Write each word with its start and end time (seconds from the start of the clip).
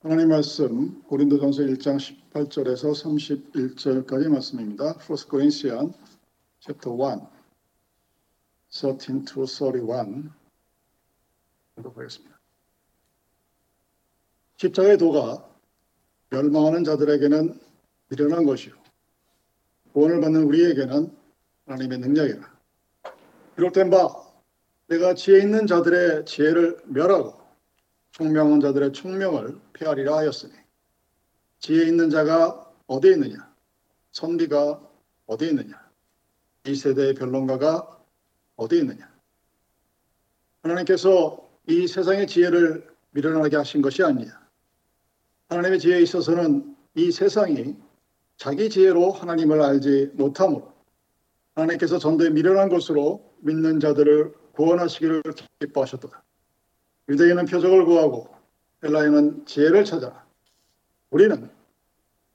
하나님 0.00 0.28
말씀 0.28 1.02
고린도전서 1.08 1.62
1장 1.62 1.96
18절에서 1.96 2.94
31절까지 2.94 4.28
말씀입니다. 4.28 4.92
1 4.92 5.16
Corinthians 5.28 5.98
chapter 6.60 6.96
1 6.96 7.26
13 8.68 9.24
to 9.24 9.44
31 9.44 10.30
읽어보겠습니다. 11.78 12.38
십자가의 14.58 14.98
도가 14.98 15.44
멸망하는 16.30 16.84
자들에게는 16.84 17.58
미련한 18.06 18.44
것이요 18.44 18.74
구원을 19.94 20.20
받는 20.20 20.44
우리에게는 20.44 21.12
하나님의 21.66 21.98
능력이라. 21.98 22.58
비롯된 23.56 23.90
바 23.90 24.08
내가 24.86 25.14
지혜 25.14 25.40
있는 25.40 25.66
자들의 25.66 26.24
지혜를 26.24 26.84
멸하고 26.86 27.47
총명한 28.12 28.60
자들의 28.60 28.92
총명을 28.92 29.60
폐하리라 29.72 30.16
하였으니 30.18 30.52
지혜 31.60 31.86
있는 31.86 32.10
자가 32.10 32.70
어디에 32.86 33.12
있느냐? 33.12 33.52
선비가 34.12 34.80
어디에 35.26 35.50
있느냐? 35.50 35.88
이 36.66 36.74
세대의 36.74 37.14
변론가가 37.14 37.98
어디에 38.56 38.80
있느냐? 38.80 39.10
하나님께서 40.62 41.48
이 41.66 41.86
세상의 41.86 42.26
지혜를 42.26 42.88
미련하게 43.10 43.56
하신 43.56 43.82
것이 43.82 44.02
아니냐? 44.02 44.48
하나님의 45.48 45.78
지혜에 45.78 46.02
있어서는 46.02 46.76
이 46.94 47.10
세상이 47.10 47.76
자기 48.36 48.70
지혜로 48.70 49.10
하나님을 49.12 49.60
알지 49.60 50.12
못하므로 50.14 50.72
하나님께서 51.54 51.98
전도에 51.98 52.30
미련한 52.30 52.68
것으로 52.68 53.34
믿는 53.40 53.80
자들을 53.80 54.32
구원하시기를 54.52 55.22
기뻐하셨도다. 55.60 56.22
유대인은 57.08 57.46
표적을 57.46 57.84
구하고 57.84 58.28
헬라인은 58.84 59.46
지혜를 59.46 59.84
찾아 59.84 60.24
우리는 61.10 61.50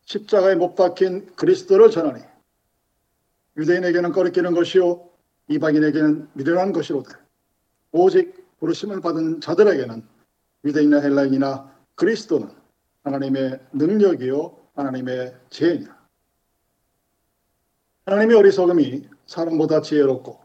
십자가에 0.05 0.55
못 0.55 0.75
박힌 0.75 1.33
그리스도를 1.35 1.91
전하니 1.91 2.23
유대인에게는 3.55 4.11
꺼리끼는 4.11 4.53
것이요 4.53 5.09
이방인에게는 5.49 6.29
미련한 6.33 6.71
것이로다. 6.71 7.19
오직 7.91 8.43
부르심을 8.59 9.01
받은 9.01 9.41
자들에게는 9.41 10.07
유대인이나 10.65 11.01
헬라인이나 11.01 11.75
그리스도는 11.95 12.49
하나님의 13.03 13.59
능력이요 13.73 14.57
하나님의 14.75 15.35
지혜냐. 15.49 16.03
하나님의 18.05 18.37
어리석음이 18.37 19.09
사람보다 19.27 19.81
지혜롭고 19.81 20.39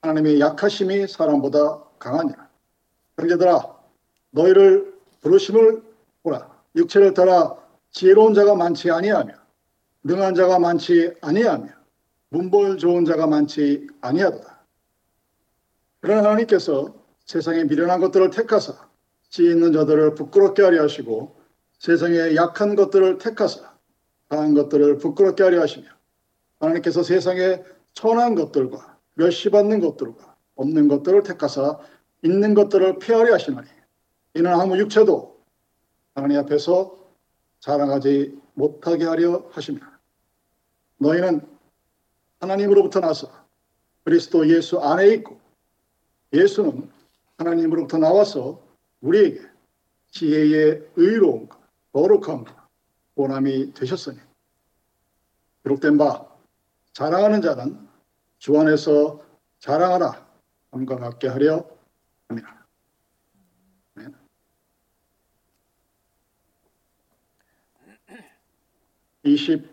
하나님의 0.00 0.40
약하심이 0.40 1.06
사람보다 1.06 1.82
강하냐. 1.98 2.47
형제들아 3.18 3.76
너희를 4.30 4.94
부르심을 5.20 5.82
보라. 6.22 6.48
육체를 6.76 7.14
따라 7.14 7.56
지혜로운 7.90 8.34
자가 8.34 8.54
많지 8.54 8.90
아니하며 8.90 9.34
능한 10.04 10.34
자가 10.34 10.58
많지 10.58 11.14
아니하며 11.20 11.68
문벌 12.30 12.78
좋은 12.78 13.04
자가 13.04 13.26
많지 13.26 13.88
아니하도다. 14.00 14.64
그러나 16.00 16.28
하나님께서 16.28 16.94
세상에 17.24 17.64
미련한 17.64 18.00
것들을 18.00 18.30
택하사 18.30 18.74
지혜 19.30 19.50
있는 19.50 19.72
자들을 19.72 20.14
부끄럽게 20.14 20.62
하려 20.62 20.82
하시고 20.84 21.36
세상에 21.78 22.36
약한 22.36 22.76
것들을 22.76 23.18
택하사 23.18 23.72
강한 24.28 24.54
것들을 24.54 24.98
부끄럽게 24.98 25.42
하려 25.42 25.60
하시며 25.60 25.86
하나님께서 26.60 27.02
세상에 27.02 27.62
천한 27.94 28.34
것들과 28.34 28.98
멸시받는 29.14 29.80
것들과 29.80 30.36
없는 30.54 30.88
것들을 30.88 31.22
택하사 31.22 31.78
있는 32.22 32.54
것들을 32.54 32.98
폐하려 32.98 33.34
하시나니 33.34 33.68
이는 34.34 34.52
아무 34.52 34.78
육체도 34.78 35.38
하나님 36.14 36.38
앞에서 36.40 36.96
자랑하지 37.60 38.38
못하게 38.54 39.04
하려 39.04 39.48
하십니다. 39.52 39.98
너희는 40.98 41.46
하나님으로부터 42.40 43.00
나서 43.00 43.30
그리스도 44.04 44.48
예수 44.48 44.78
안에 44.80 45.08
있고 45.14 45.38
예수는 46.32 46.90
하나님으로부터 47.36 47.98
나와서 47.98 48.60
우리에게 49.00 49.40
지혜의 50.10 50.88
의로움과 50.96 51.58
거룩함과 51.92 52.68
원함이 53.14 53.74
되셨으니 53.74 54.18
기록된 55.62 55.98
바 55.98 56.26
자랑하는 56.92 57.42
자는 57.42 57.88
주 58.38 58.58
안에서 58.58 59.20
자랑하라 59.60 60.26
함과 60.70 60.96
같게 60.96 61.28
하려 61.28 61.77
합니다. 62.28 62.66
21절에 69.24 69.68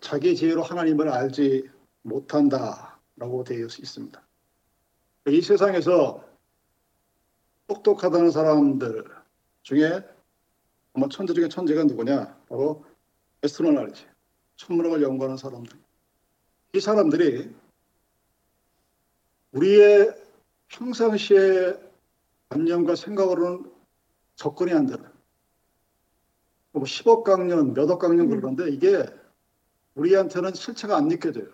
자기 0.00 0.34
지혜로 0.34 0.62
하나님을 0.62 1.08
알지 1.08 1.68
못한다 2.02 2.98
라고 3.16 3.44
되어 3.44 3.66
있습니다. 3.66 4.22
이 5.28 5.40
세상에서 5.40 6.24
똑똑하다는 7.66 8.30
사람들 8.30 9.04
중에 9.62 10.02
아마 10.94 11.08
천재 11.08 11.34
중에 11.34 11.48
천재가 11.48 11.84
누구냐? 11.84 12.38
바로 12.48 12.84
에스트로나리지. 13.42 14.06
천문학을 14.56 15.02
연구하는 15.02 15.36
사람들. 15.36 15.78
이 16.74 16.80
사람들이 16.80 17.54
우리의 19.56 20.14
평상시의 20.68 21.80
감정과 22.50 22.94
생각으로는 22.94 23.72
접근이 24.36 24.72
안 24.72 24.86
되는 24.86 25.04
뭐 26.72 26.84
10억 26.84 27.24
강년, 27.24 27.72
몇억 27.72 27.98
강년 27.98 28.30
음. 28.30 28.40
그러는데 28.40 28.70
이게 28.70 29.04
우리한테는 29.94 30.52
실체가 30.52 30.96
안 30.96 31.08
느껴져요. 31.08 31.48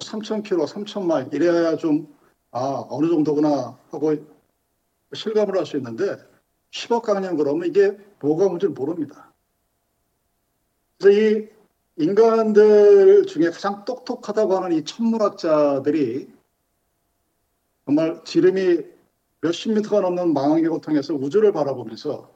3,000km, 0.00 0.66
3,000마일 0.66 1.32
이래야 1.32 1.76
좀 1.76 2.12
아, 2.50 2.84
어느 2.88 3.08
정도구나 3.08 3.78
하고 3.90 4.16
실감을 5.14 5.56
할 5.56 5.66
수 5.66 5.76
있는데 5.76 6.16
10억 6.72 7.02
강년 7.02 7.36
그러면 7.36 7.68
이게 7.68 7.96
뭐가 8.20 8.48
뭔지 8.48 8.66
모릅니다. 8.66 9.32
그래서 10.98 11.20
이 11.20 11.48
인간들 11.98 13.26
중에 13.26 13.50
가장 13.50 13.84
똑똑하다고 13.84 14.56
하는 14.56 14.76
이 14.76 14.84
천문학자들이 14.84 16.32
정말 17.84 18.22
지름이 18.24 18.84
몇십 19.40 19.72
미터가 19.72 20.00
넘는 20.02 20.32
망원경을 20.32 20.80
통해서 20.80 21.14
우주를 21.14 21.52
바라보면서 21.52 22.32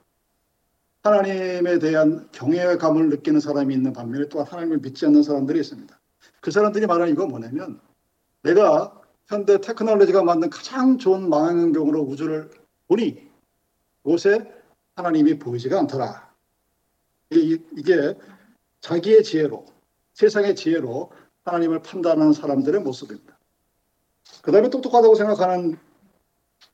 하나님에 1.05 1.79
대한 1.79 2.29
경외감을 2.33 3.09
느끼는 3.11 3.41
사람이 3.41 3.73
있는 3.75 3.93
반면에 3.93 4.29
또 4.29 4.43
하나님을 4.43 4.79
믿지 4.79 5.07
않는 5.07 5.23
사람들이 5.23 5.61
있습니다. 5.61 5.99
그 6.41 6.51
사람들이 6.51 6.87
말하는 6.87 7.13
이건 7.13 7.29
뭐냐면 7.29 7.81
내가 8.43 9.01
현대 9.29 9.61
테크놀로지가 9.61 10.25
만든 10.25 10.51
가장 10.51 10.99
좋은 10.99 11.29
망원경으로 11.29 12.01
우주를 12.03 12.51
보니 12.89 13.31
곳에 14.03 14.53
하나님이 14.97 15.39
보이지가 15.39 15.79
않더라. 15.81 16.33
이게 17.31 18.17
자기의 18.83 19.23
지혜로 19.23 19.65
세상의 20.13 20.55
지혜로 20.55 21.11
하나님을 21.45 21.83
판단하는 21.83 22.33
사람들의 22.33 22.83
모습입니다. 22.83 23.39
그 24.43 24.53
다음에 24.53 24.69
똑똑하다고 24.69 25.15
생각하는 25.15 25.79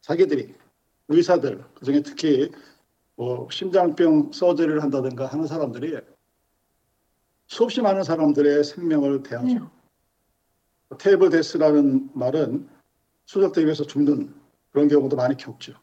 자기들이 0.01 0.55
의사들 1.09 1.65
그중에 1.75 2.03
특히 2.03 2.51
뭐 3.15 3.49
심장병 3.51 4.33
서저리를 4.33 4.83
한다든가 4.83 5.27
하는 5.27 5.47
사람들이 5.47 5.99
수없이 7.47 7.81
많은 7.81 8.03
사람들의 8.03 8.65
생명을 8.65 9.23
대하죠. 9.23 9.47
네. 9.47 10.97
테이블 10.99 11.31
데스라는 11.31 12.11
말은 12.15 12.69
수술 13.27 13.53
대비해서 13.53 13.85
죽는 13.85 14.35
그런 14.73 14.89
경우도 14.89 15.17
많이 15.17 15.37
겪죠. 15.37 15.75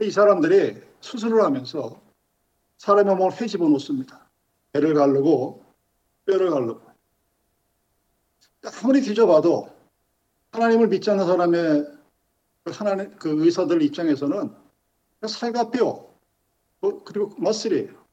이 0.00 0.10
사람들이 0.10 0.80
수술을 1.00 1.42
하면서 1.42 2.00
사람의 2.78 3.16
몸을 3.16 3.32
헤집어 3.32 3.68
놓습니다. 3.68 4.27
배를 4.78 4.94
가르고 4.94 5.64
뼈를 6.24 6.50
가르고 6.50 6.80
아무리 8.82 9.00
뒤져봐도 9.00 9.68
하나님을 10.52 10.88
믿지 10.88 11.10
않는 11.10 11.26
사람의 11.26 11.98
그 12.64 12.72
하나님 12.72 13.16
그 13.16 13.44
의사들 13.44 13.82
입장에서는 13.82 14.54
살과 15.26 15.70
뼈 15.70 16.08
그, 16.80 17.02
그리고 17.02 17.34
머슬이에요. 17.38 18.06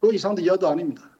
그 0.00 0.14
이상도 0.14 0.40
이하도 0.40 0.68
아닙니다. 0.68 1.10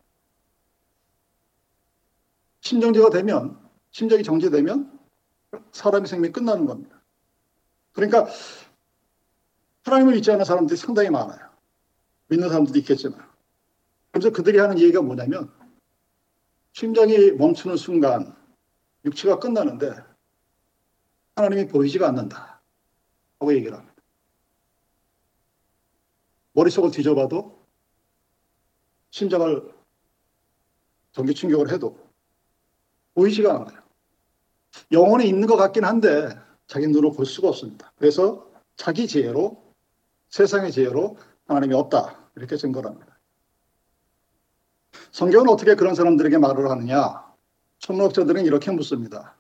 심정지가 2.61 3.11
되면, 3.11 3.59
심정이 3.91 4.23
정지되면 4.23 4.99
사람의 5.73 6.09
생명이 6.09 6.33
끝나는 6.33 6.65
겁니다. 6.65 7.03
그러니까 7.93 8.27
하나님을 9.85 10.15
믿지 10.15 10.31
않는 10.31 10.45
사람들이 10.45 10.77
상당히 10.77 11.11
많아요. 11.11 11.51
믿는 12.29 12.49
사람들도 12.49 12.79
있겠지만. 12.79 13.26
그래서 14.17 14.31
그들이 14.31 14.57
하는 14.57 14.79
얘기가 14.79 15.03
뭐냐면 15.03 15.53
심장이 16.73 17.33
멈추는 17.33 17.77
순간 17.77 18.35
육체가 19.05 19.39
끝나는데 19.39 19.93
하나님이 21.35 21.69
보이지가 21.69 22.09
않는다. 22.09 22.63
하고 23.39 23.55
얘기를 23.55 23.77
합니다. 23.77 23.95
머릿속을 26.53 26.93
뒤져봐도 26.93 27.63
심장을 29.11 29.71
전기 31.13 31.35
충격을 31.35 31.71
해도 31.71 31.99
보이지가 33.13 33.55
않아요. 33.55 33.83
영혼이 34.93 35.29
있는 35.29 35.47
것 35.47 35.57
같긴 35.57 35.85
한데 35.85 36.31
자기 36.67 36.87
눈으로 36.87 37.13
볼 37.13 37.27
수가 37.27 37.49
없습니다. 37.49 37.93
그래서 37.99 38.51
자기 38.77 39.07
지혜로 39.07 39.63
세상의 40.31 40.73
지혜로 40.73 41.19
하나님이 41.49 41.75
없다 41.75 42.31
이렇게 42.37 42.57
증거를 42.57 42.89
합니다. 42.89 43.16
성경은 45.13 45.49
어떻게 45.49 45.75
그런 45.75 45.95
사람들에게 45.95 46.39
말을 46.39 46.71
하느냐? 46.71 47.25
천문학자들은 47.79 48.45
이렇게 48.45 48.71
묻습니다. 48.71 49.37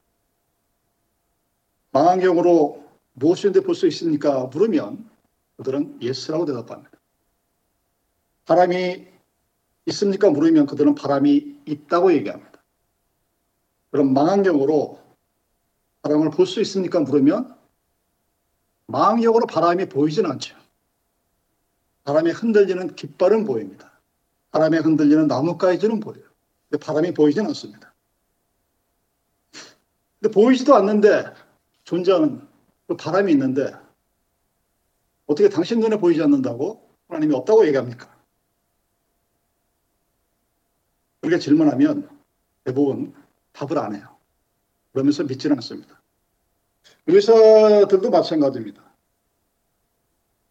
망원경으로 1.92 2.84
무엇이든지 3.14 3.60
볼 3.60 3.74
수 3.74 3.86
있습니까? 3.88 4.44
물으면 4.46 5.08
그들은 5.56 6.02
yes라고 6.02 6.44
대답합니다. 6.44 6.90
바람이 8.44 9.06
있습니까? 9.86 10.30
물으면 10.30 10.66
그들은 10.66 10.94
바람이 10.94 11.62
있다고 11.64 12.12
얘기합니다. 12.12 12.62
그럼 13.90 14.12
망원경으로 14.12 15.00
바람을 16.02 16.30
볼 16.30 16.46
수 16.46 16.60
있습니까? 16.60 17.00
물으면 17.00 17.56
망원경으로 18.86 19.46
바람이 19.46 19.88
보이진 19.88 20.26
않죠. 20.26 20.56
바람에 22.04 22.30
흔들리는 22.30 22.94
깃발은 22.94 23.44
보입니다. 23.46 23.95
바람에 24.50 24.78
흔들리는 24.78 25.26
나뭇가지는 25.26 26.00
보여요. 26.00 26.24
근데 26.68 26.84
바람이 26.84 27.12
보이진 27.14 27.46
않습니다. 27.46 27.94
근데 30.20 30.32
보이지도 30.32 30.74
않는데 30.74 31.32
존재하는 31.84 32.46
그 32.86 32.96
바람이 32.96 33.32
있는데 33.32 33.72
어떻게 35.26 35.48
당신 35.48 35.80
눈에 35.80 35.96
보이지 35.96 36.22
않는다고 36.22 36.88
하나님이 37.08 37.34
없다고 37.34 37.66
얘기합니까? 37.66 38.14
그렇게 41.20 41.38
질문하면 41.38 42.08
대부분 42.64 43.14
답을 43.52 43.78
안 43.78 43.94
해요. 43.94 44.16
그러면서 44.92 45.24
믿지는 45.24 45.56
않습니다. 45.56 46.00
의사들도 47.06 48.10
마찬가지입니다. 48.10 48.82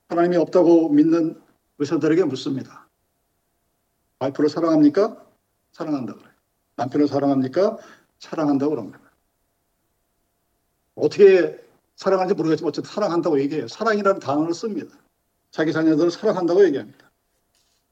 하나님이 0.10 0.38
없다고 0.38 0.90
믿는 0.90 1.42
의사들에게 1.80 2.24
묻습니다. 2.26 2.85
와이프를 4.20 4.50
사랑합니까? 4.50 5.26
사랑한다 5.72 6.14
그래요. 6.14 6.30
남편을 6.78 7.08
사랑합니까? 7.08 7.78
사랑한다고 8.20 8.72
그럽니다. 8.72 9.00
어떻게 10.96 11.62
사랑하는지 11.96 12.36
모르겠지만 12.36 12.70
어쨌든 12.70 12.92
사랑한다고 12.92 13.40
얘기해요. 13.42 13.68
사랑이라는 13.68 14.20
단어를 14.20 14.54
씁니다. 14.54 14.96
자기 15.52 15.72
자녀들을 15.74 16.12
사랑한다고 16.12 16.66
얘기합니다. 16.66 17.12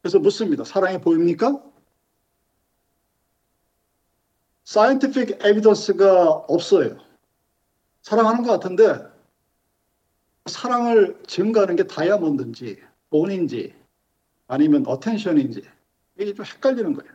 그래서 0.01 0.19
묻습니다. 0.19 0.63
사랑이 0.63 0.99
보입니까? 0.99 1.61
사이언티픽 4.65 5.43
에비던스가 5.43 6.29
없어요. 6.47 6.97
사랑하는 8.01 8.43
것 8.43 8.51
같은데 8.51 9.05
사랑을 10.45 11.21
증가하는 11.25 11.75
게 11.75 11.87
다이아몬드인지 11.87 12.81
돈인지 13.09 13.73
아니면 14.47 14.85
어텐션인지 14.87 15.63
이게 16.19 16.33
좀 16.33 16.45
헷갈리는 16.45 16.93
거예요. 16.93 17.13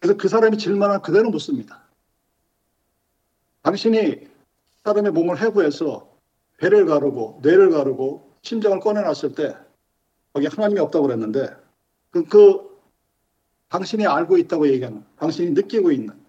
그래서 0.00 0.16
그 0.16 0.28
사람이 0.28 0.58
질문한 0.58 1.02
그대로 1.02 1.30
묻습니다. 1.30 1.84
당신이 3.62 4.28
사람의 4.84 5.12
몸을 5.12 5.40
해부해서 5.40 6.10
배를 6.58 6.86
가르고 6.86 7.38
뇌를 7.42 7.70
가르고 7.70 8.32
심장을 8.42 8.78
꺼내놨을 8.80 9.34
때 9.36 9.56
거기 10.32 10.46
하나님이 10.46 10.80
없다고 10.80 11.06
그랬는데 11.06 11.56
그, 12.10 12.24
그 12.24 12.72
당신이 13.68 14.06
알고 14.06 14.38
있다고 14.38 14.68
얘기하는 14.68 15.04
당신이 15.16 15.52
느끼고 15.52 15.92
있는 15.92 16.20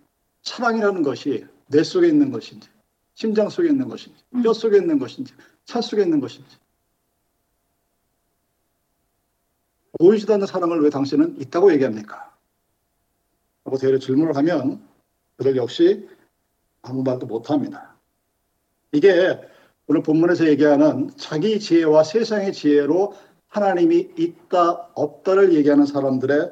사랑이라는 0.43 1.01
것이 1.01 1.45
뇌 1.67 1.83
속에 1.83 2.07
있는 2.07 2.31
것인지 2.31 2.69
심장 3.15 3.49
속에 3.49 3.69
있는 3.69 3.87
것인지 3.87 4.23
뼈 4.43 4.53
속에 4.53 4.77
있는 4.77 4.99
것인지 4.99 5.33
살 5.65 5.81
속에 5.81 6.03
있는 6.03 6.19
것인지 6.19 6.57
보이지도 9.99 10.33
않는 10.33 10.47
사랑을 10.47 10.81
왜 10.81 10.89
당신은 10.89 11.39
있다고 11.39 11.71
얘기합니까? 11.73 12.33
하고 13.65 13.77
대려 13.77 13.99
질문을 13.99 14.35
하면 14.37 14.87
그들 15.37 15.55
역시 15.55 16.07
아무 16.81 17.03
말도 17.03 17.25
못합니다. 17.25 17.95
이게 18.91 19.39
오늘 19.87 20.01
본문에서 20.01 20.47
얘기하는 20.47 21.11
자기 21.17 21.59
지혜와 21.59 22.03
세상의 22.03 22.53
지혜로 22.53 23.15
하나님이 23.47 24.11
있다 24.17 24.89
없다를 24.95 25.53
얘기하는 25.53 25.85
사람들의 25.85 26.51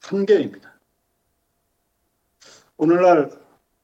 한계입니다. 0.00 0.72
오늘날 2.76 3.30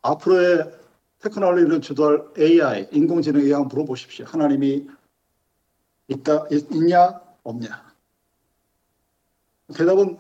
앞으로의 0.03 0.73
테크놀로지를 1.21 1.81
주도할 1.81 2.25
AI, 2.39 2.89
인공지능에 2.93 3.53
한번 3.53 3.69
물어보십시오. 3.69 4.27
하나님이 4.27 4.87
있다, 6.09 6.47
있냐, 6.51 7.21
없냐. 7.43 7.88
대답은 9.75 10.19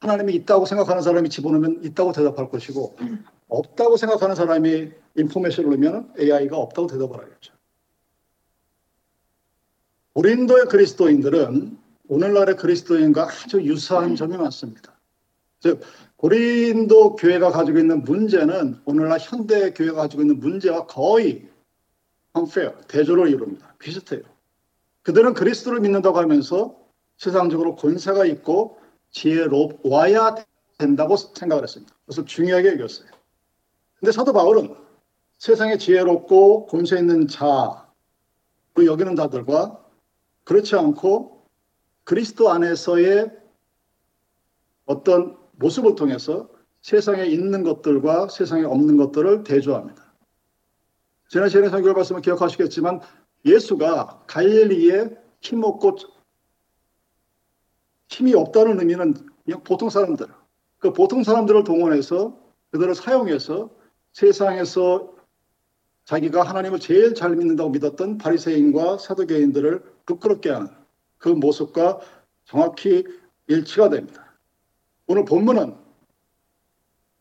하나님이 0.00 0.34
있다고 0.34 0.66
생각하는 0.66 1.02
사람이 1.02 1.28
집어넣으면 1.28 1.84
있다고 1.84 2.12
대답할 2.12 2.48
것이고, 2.50 2.96
없다고 3.48 3.96
생각하는 3.96 4.34
사람이 4.34 4.90
인포메이션을 5.16 5.70
넣으면 5.70 6.12
AI가 6.18 6.56
없다고 6.56 6.88
대답을 6.88 7.18
하겠죠. 7.18 7.54
고린도의 10.14 10.66
그리스도인들은 10.66 11.78
오늘날의 12.08 12.56
그리스도인과 12.56 13.28
아주 13.28 13.62
유사한 13.62 14.14
점이 14.14 14.36
많습니다. 14.36 14.92
즉, 15.60 15.80
고린도 16.16 17.16
교회가 17.16 17.50
가지고 17.50 17.78
있는 17.78 18.04
문제는 18.04 18.80
오늘날 18.84 19.18
현대 19.18 19.72
교회가 19.72 20.02
가지고 20.02 20.22
있는 20.22 20.38
문제와 20.38 20.86
거의 20.86 21.48
unfair, 22.36 22.76
대조를 22.88 23.28
이룹니다. 23.28 23.74
비슷해요. 23.78 24.22
그들은 25.02 25.34
그리스도를 25.34 25.80
믿는다고 25.80 26.18
하면서 26.18 26.76
세상적으로 27.16 27.76
권세가 27.76 28.24
있고 28.26 28.78
지혜로워야 29.14 30.34
된다고 30.76 31.16
생각을 31.16 31.62
했습니다. 31.62 31.94
그래서 32.04 32.24
중요하게 32.24 32.72
여겼어요. 32.72 33.08
근데 33.98 34.12
사도 34.12 34.32
바울은 34.32 34.76
세상에 35.38 35.78
지혜롭고 35.78 36.66
권세 36.66 36.98
있는 36.98 37.26
자, 37.26 37.88
그 38.74 38.86
여기는 38.86 39.16
자들과 39.16 39.80
그렇지 40.44 40.74
않고 40.76 41.46
그리스도 42.02 42.50
안에서의 42.50 43.30
어떤 44.84 45.38
모습을 45.52 45.94
통해서 45.94 46.50
세상에 46.82 47.24
있는 47.24 47.62
것들과 47.62 48.28
세상에 48.28 48.64
없는 48.64 48.96
것들을 48.96 49.44
대조합니다. 49.44 50.12
지난 51.28 51.48
시간에 51.48 51.70
설교를 51.70 51.94
말씀을 51.94 52.20
기억하시겠지만 52.20 53.00
예수가 53.46 54.24
갈릴리에 54.26 55.16
힘없고 55.40 55.96
힘이 58.14 58.34
없다는 58.34 58.78
의미는 58.78 59.14
그냥 59.44 59.62
보통 59.64 59.90
사람들, 59.90 60.26
그 60.78 60.92
보통 60.92 61.24
사람들을 61.24 61.64
동원해서 61.64 62.38
그들을 62.70 62.94
사용해서 62.94 63.70
세상에서 64.12 65.12
자기가 66.04 66.42
하나님을 66.42 66.78
제일 66.78 67.14
잘 67.14 67.34
믿는다고 67.34 67.70
믿었던 67.70 68.18
바리새인과 68.18 68.98
사두개인들을 68.98 69.82
부끄럽게 70.06 70.50
하는 70.50 70.68
그 71.18 71.28
모습과 71.28 72.00
정확히 72.44 73.04
일치가 73.48 73.88
됩니다. 73.88 74.36
오늘 75.06 75.24
본문은 75.24 75.74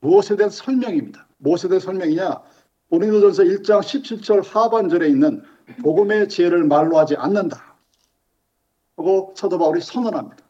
무엇에 0.01 0.35
대한 0.35 0.49
설명입니다. 0.51 1.27
무엇에 1.37 1.69
대한 1.69 1.79
설명이냐? 1.79 2.41
고린도전서 2.89 3.43
1장 3.43 3.79
17절 3.79 4.45
하반절에 4.45 5.07
있는 5.07 5.43
복음의 5.81 6.29
지혜를 6.29 6.65
말로 6.65 6.97
하지 6.99 7.15
않는다. 7.15 7.77
하고 8.97 9.33
사도 9.35 9.57
바울이 9.57 9.81
선언합니다. 9.81 10.42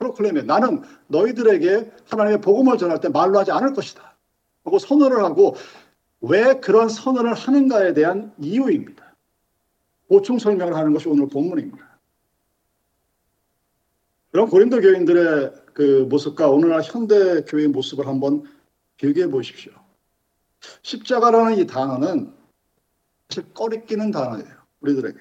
프로클레임에 0.00 0.42
나는 0.42 0.82
너희들에게 1.08 1.92
하나님의 2.08 2.40
복음을 2.40 2.78
전할 2.78 3.00
때 3.00 3.08
말로 3.08 3.38
하지 3.38 3.52
않을 3.52 3.74
것이다. 3.74 4.16
하고 4.64 4.78
선언을 4.78 5.22
하고 5.22 5.54
왜 6.22 6.54
그런 6.60 6.88
선언을 6.88 7.34
하는가에 7.34 7.92
대한 7.92 8.34
이유입니다. 8.38 9.14
보충 10.08 10.38
설명을 10.38 10.74
하는 10.74 10.92
것이 10.92 11.08
오늘 11.08 11.28
본문입니다. 11.28 11.98
그런 14.32 14.48
고린도 14.48 14.80
교인들의 14.80 15.52
그 15.74 16.06
모습과 16.08 16.48
오늘날 16.48 16.82
현대 16.82 17.42
교회의 17.42 17.68
모습을 17.68 18.06
한번 18.06 18.44
비교해 18.96 19.28
보십시오. 19.28 19.72
십자가라는 20.82 21.58
이 21.58 21.66
단어는 21.66 22.32
사실 23.28 23.52
꺼리끼는 23.54 24.10
단어예요. 24.10 24.60
우리들에게. 24.80 25.18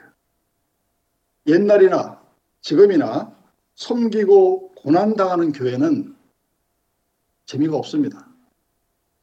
옛날이나 1.47 2.21
지금이나 2.61 3.38
섬기고 3.79 4.73
고난당하는 4.75 5.53
교회는 5.53 6.15
재미가 7.45 7.77
없습니다. 7.77 8.27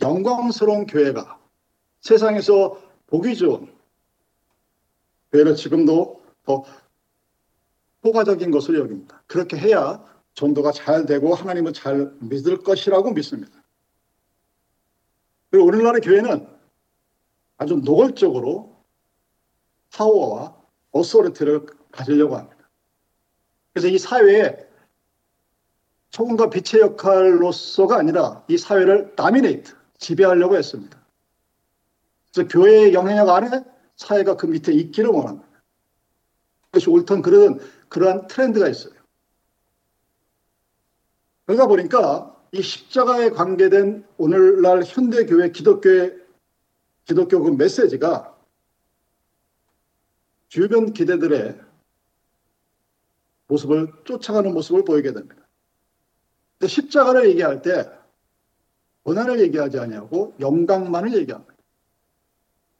영광스러운 0.00 0.86
교회가 0.86 1.38
세상에서 2.00 2.80
보기 3.06 3.36
좋은 3.36 3.70
교회를 5.30 5.56
지금도 5.56 6.22
더 6.44 6.64
효과적인 8.02 8.50
것으로 8.50 8.78
여깁니다. 8.80 9.22
그렇게 9.26 9.58
해야 9.58 10.02
전도가 10.32 10.72
잘 10.72 11.04
되고 11.04 11.34
하나님을 11.34 11.74
잘 11.74 12.12
믿을 12.20 12.62
것이라고 12.62 13.12
믿습니다. 13.12 13.62
그리고 15.50 15.66
오늘날의 15.66 16.00
교회는 16.00 16.48
아주 17.58 17.76
노골적으로 17.76 18.74
파워와 19.92 20.56
authority를 20.92 21.66
가지려고 21.92 22.36
합니다. 22.36 22.55
그래서 23.76 23.88
이 23.88 23.98
사회에 23.98 24.56
소금과 26.08 26.48
빛의 26.48 26.80
역할로서가 26.80 27.98
아니라 27.98 28.42
이 28.48 28.56
사회를 28.56 29.14
dominate, 29.16 29.74
지배하려고 29.98 30.56
했습니다. 30.56 30.98
그래서 32.32 32.48
교회의 32.48 32.94
영향력 32.94 33.28
안에 33.28 33.64
사회가 33.96 34.38
그 34.38 34.46
밑에 34.46 34.72
있기를 34.72 35.10
원합니다. 35.10 35.46
그것이 36.70 36.88
옳던 36.88 37.20
그런 37.20 37.60
그러한 37.90 38.28
트렌드가 38.28 38.66
있어요. 38.66 38.94
그러다 41.44 41.66
보니까 41.66 42.34
이 42.52 42.62
십자가에 42.62 43.28
관계된 43.28 44.06
오늘날 44.16 44.84
현대교회 44.84 45.50
기독교의 45.50 46.16
기독교 47.04 47.42
그 47.42 47.50
메시지가 47.50 48.34
주변 50.48 50.94
기대들의 50.94 51.65
모습을 53.48 53.92
쫓아가는 54.04 54.52
모습을 54.52 54.84
보이게 54.84 55.12
됩니다. 55.12 55.36
근데 56.58 56.68
십자가를 56.68 57.28
얘기할 57.30 57.62
때 57.62 57.90
고난을 59.04 59.40
얘기하지 59.40 59.78
아니하고 59.78 60.34
영광만을 60.40 61.14
얘기합니다. 61.16 61.54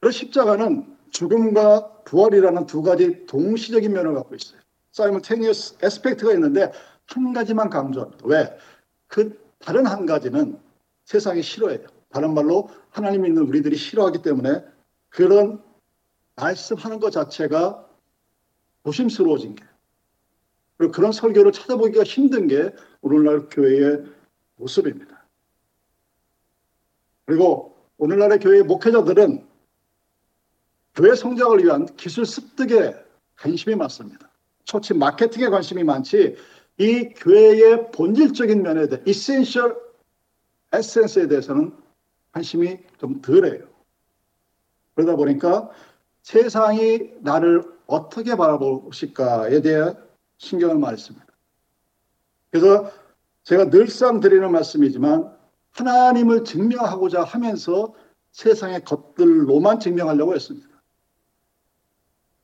그래서 0.00 0.18
십자가는 0.18 0.96
죽음과 1.11 2.02
부활이라는 2.04 2.66
두 2.66 2.82
가지 2.82 3.26
동시적인 3.26 3.92
면을 3.92 4.14
갖고 4.14 4.35
있어요. 4.35 4.61
사이먼테니어스 4.92 5.76
에스펙트가 5.82 6.32
있는데 6.35 6.73
한 7.06 7.32
가지만 7.32 7.70
강조합니다. 7.70 8.26
왜? 8.26 8.58
그 9.06 9.38
다른 9.58 9.87
한 9.87 10.06
가지는 10.06 10.58
세상이 11.04 11.42
싫어해요. 11.42 11.87
다른 12.11 12.35
말로 12.35 12.68
하나님 12.90 13.23
믿는 13.23 13.42
우리들이 13.42 13.76
싫어하기 13.76 14.23
때문에 14.23 14.64
그런 15.08 15.62
말씀하는 16.35 16.99
것 16.99 17.11
자체가 17.11 17.87
조심스러워진 18.85 19.54
게 19.54 19.64
그리고 20.76 20.92
그런 20.92 21.12
설교를 21.12 21.52
찾아보기가 21.52 22.02
힘든 22.04 22.47
게 22.49 22.73
오늘날 23.00 23.49
교회의 23.49 24.04
모습입니다. 24.56 25.25
그리고 27.25 27.76
오늘날의 27.99 28.38
교회의 28.38 28.62
목회자들은 28.64 29.47
교회 30.95 31.14
성장을 31.14 31.62
위한 31.64 31.87
기술 31.97 32.25
습득에 32.25 32.95
관심이 33.37 33.75
많습니다. 33.75 34.30
초치 34.64 34.95
마케팅에 34.95 35.49
관심이 35.49 35.85
많지 35.85 36.37
이 36.78 37.09
교회의 37.16 37.90
본질적인 37.92 38.62
면에 38.62 38.88
대해 38.88 39.02
이센셜 39.06 39.76
에센스에 40.73 41.28
대해서는 41.28 41.73
관심이 42.33 42.78
좀 42.99 43.21
덜해요. 43.23 43.66
그러다 44.95 45.16
보니까 45.16 45.71
세상이 46.23 47.12
나를 47.21 47.62
어떻게 47.87 48.35
바라보실까에 48.35 49.62
대해 49.62 49.95
신경을 50.38 50.99
씁니다. 50.99 51.26
그래서 52.50 52.90
제가 53.45 53.71
늘상 53.71 54.21
드리는 54.21 54.50
말씀이지만 54.50 55.35
하나님을 55.73 56.45
증명하고자 56.45 57.23
하면서 57.23 57.95
세상의 58.33 58.85
것들로만 58.85 59.81
증명하려고 59.81 60.35
했습니다. 60.35 60.69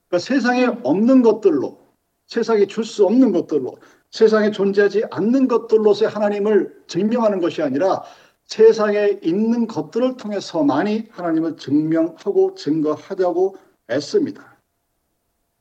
그러니까 0.08 0.18
세상에 0.18 0.66
없는 0.82 1.22
것들로, 1.22 1.80
세상에 2.26 2.66
줄 2.66 2.84
수 2.84 3.04
없는 3.06 3.32
것들로, 3.32 3.78
세상에 4.10 4.50
존재하지 4.50 5.04
않는 5.10 5.48
것들로서 5.48 6.06
하나님을 6.06 6.84
증명하는 6.86 7.40
것이 7.40 7.62
아니라 7.62 8.02
세상에 8.44 9.18
있는 9.22 9.66
것들을 9.66 10.18
통해서많이 10.18 11.08
하나님을 11.10 11.56
증명하고 11.56 12.54
증거하자고 12.54 13.56
애씁니다. 13.90 14.58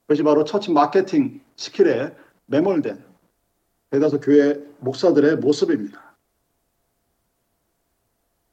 그것이 0.01 0.23
바로 0.23 0.43
church 0.43 0.71
marketing 0.71 1.41
skill에 1.55 2.13
매몰된 2.51 3.03
대다수 3.89 4.19
교회 4.19 4.55
목사들의 4.79 5.37
모습입니다. 5.37 6.15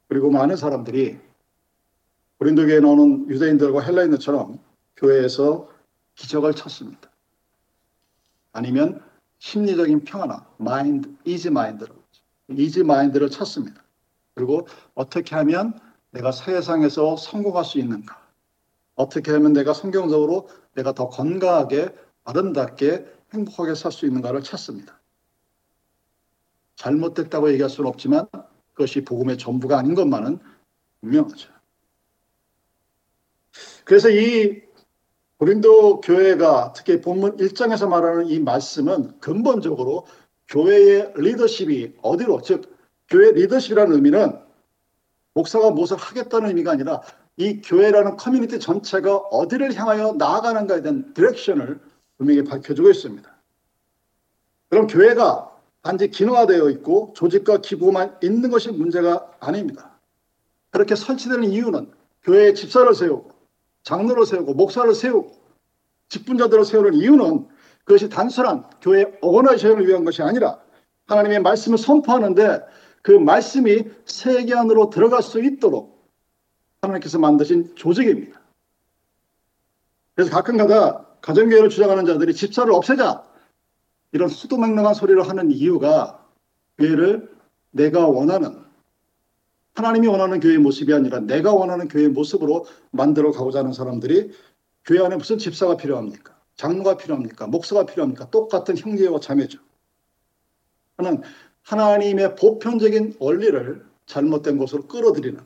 그리고 0.06 0.30
많은 0.30 0.56
사람들이 0.56 1.18
고린도교에 2.38 2.80
나오는 2.80 3.28
유대인들과 3.28 3.80
헬라인들처럼 3.80 4.58
교회에서 4.96 5.68
기적을 6.14 6.54
찾습니다. 6.54 7.10
아니면 8.52 9.02
심리적인 9.40 10.04
평화나 10.04 10.48
mind, 10.56 11.12
easy 11.25 11.50
mind를 11.50 11.94
easy 12.50 12.84
mind를 12.84 13.30
찾습니다. 13.30 13.82
그리고 14.34 14.66
어떻게 14.94 15.34
하면 15.36 15.78
내가 16.10 16.32
세상에서 16.32 17.16
성공할 17.16 17.64
수 17.64 17.78
있는가? 17.78 18.16
어떻게 18.94 19.32
하면 19.32 19.52
내가 19.52 19.74
성경적으로 19.74 20.48
내가 20.74 20.92
더 20.92 21.08
건강하게 21.08 21.94
아름답게 22.24 23.17
행복하게 23.32 23.75
살 23.75 23.92
수 23.92 24.06
있는가를 24.06 24.42
찾습니다. 24.42 25.00
잘못됐다고 26.76 27.50
얘기할 27.52 27.68
수는 27.68 27.88
없지만 27.88 28.26
그것이 28.73 29.04
복음의 29.04 29.38
전부가 29.38 29.78
아닌 29.78 29.94
것만은 29.94 30.38
분명하죠. 31.00 31.50
그래서 33.85 34.11
이 34.11 34.62
고린도 35.38 36.00
교회가 36.00 36.73
특히 36.75 37.00
본문 37.00 37.37
1장에서 37.37 37.88
말하는 37.88 38.26
이 38.26 38.40
말씀은 38.40 39.20
근본적으로 39.20 40.06
교회의 40.49 41.12
리더십이 41.16 41.97
어디로 42.02 42.42
즉 42.42 42.76
교회 43.08 43.32
리더십이라는 43.32 43.94
의미는 43.94 44.38
목사가 45.35 45.70
무엇을 45.70 45.97
하겠다는 45.97 46.49
의미가 46.49 46.73
아니라 46.73 47.02
이 47.37 47.61
교회라는 47.61 48.16
커뮤니티 48.16 48.58
전체가 48.58 49.16
어디를 49.16 49.75
향하여 49.75 50.14
나아가는가에 50.14 50.82
대한 50.82 51.14
direction을 51.14 51.80
분명히 52.18 52.44
밝혀주고 52.44 52.90
있습니다. 52.90 53.38
그럼 54.68 54.87
교회가 54.87 55.56
단지 55.82 56.10
기능화되어 56.10 56.68
있고 56.70 57.14
조직과 57.16 57.58
기구만 57.58 58.18
있는 58.22 58.50
것이 58.50 58.70
문제가 58.70 59.32
아닙니다. 59.40 59.98
그렇게 60.70 60.94
설치되는 60.94 61.44
이유는 61.44 61.90
교회에 62.25 62.52
집사를 62.52 62.92
세우고 62.92 63.30
장로를 63.84 64.26
세우고 64.26 64.54
목사를 64.54 64.92
세우고 64.94 65.38
직분자들을 66.10 66.64
세우는 66.64 66.94
이유는 66.94 67.48
그것이 67.84 68.10
단순한 68.10 68.68
교회 68.82 69.18
오거나이션을 69.22 69.87
위한 69.87 70.04
것이 70.04 70.20
아니라 70.22 70.60
하나님의 71.06 71.40
말씀을 71.40 71.78
선포하는데 71.78 72.60
그 73.00 73.12
말씀이 73.12 73.84
세계 74.04 74.54
안으로 74.54 74.90
들어갈 74.90 75.22
수 75.22 75.42
있도록 75.42 76.06
하나님께서 76.82 77.18
만드신 77.18 77.76
조직입니다. 77.76 78.38
그래서 80.14 80.30
가끔가다 80.30 81.07
가정교회를 81.20 81.68
주장하는 81.68 82.06
자들이 82.06 82.34
집사를 82.34 82.72
없애자 82.72 83.25
이런 84.12 84.28
수도맹랑한 84.28 84.94
소리를 84.94 85.28
하는 85.28 85.50
이유가 85.50 86.26
교회를 86.78 87.30
내가 87.70 88.06
원하는 88.06 88.64
하나님이 89.75 90.08
원하는 90.08 90.40
교회의 90.40 90.58
모습이 90.58 90.92
아니라 90.92 91.20
내가 91.20 91.52
원하는 91.52 91.87
교회의 91.88 92.08
모습으로 92.08 92.66
만들어 92.90 93.30
가고자 93.30 93.60
하는 93.60 93.72
사람들이 93.72 94.32
교회 94.84 95.04
안에 95.04 95.16
무슨 95.16 95.38
집사가 95.38 95.76
필요합니까? 95.76 96.37
장로가 96.56 96.96
필요합니까? 96.96 97.46
목사가 97.46 97.87
필요합니까? 97.87 98.30
똑같은 98.30 98.76
형제와 98.76 99.20
자매죠. 99.20 99.60
하는 100.96 101.22
하나님의 101.62 102.34
보편적인 102.34 103.16
원리를 103.20 103.87
잘못된 104.06 104.58
곳으로 104.58 104.88
끌어들이는 104.88 105.40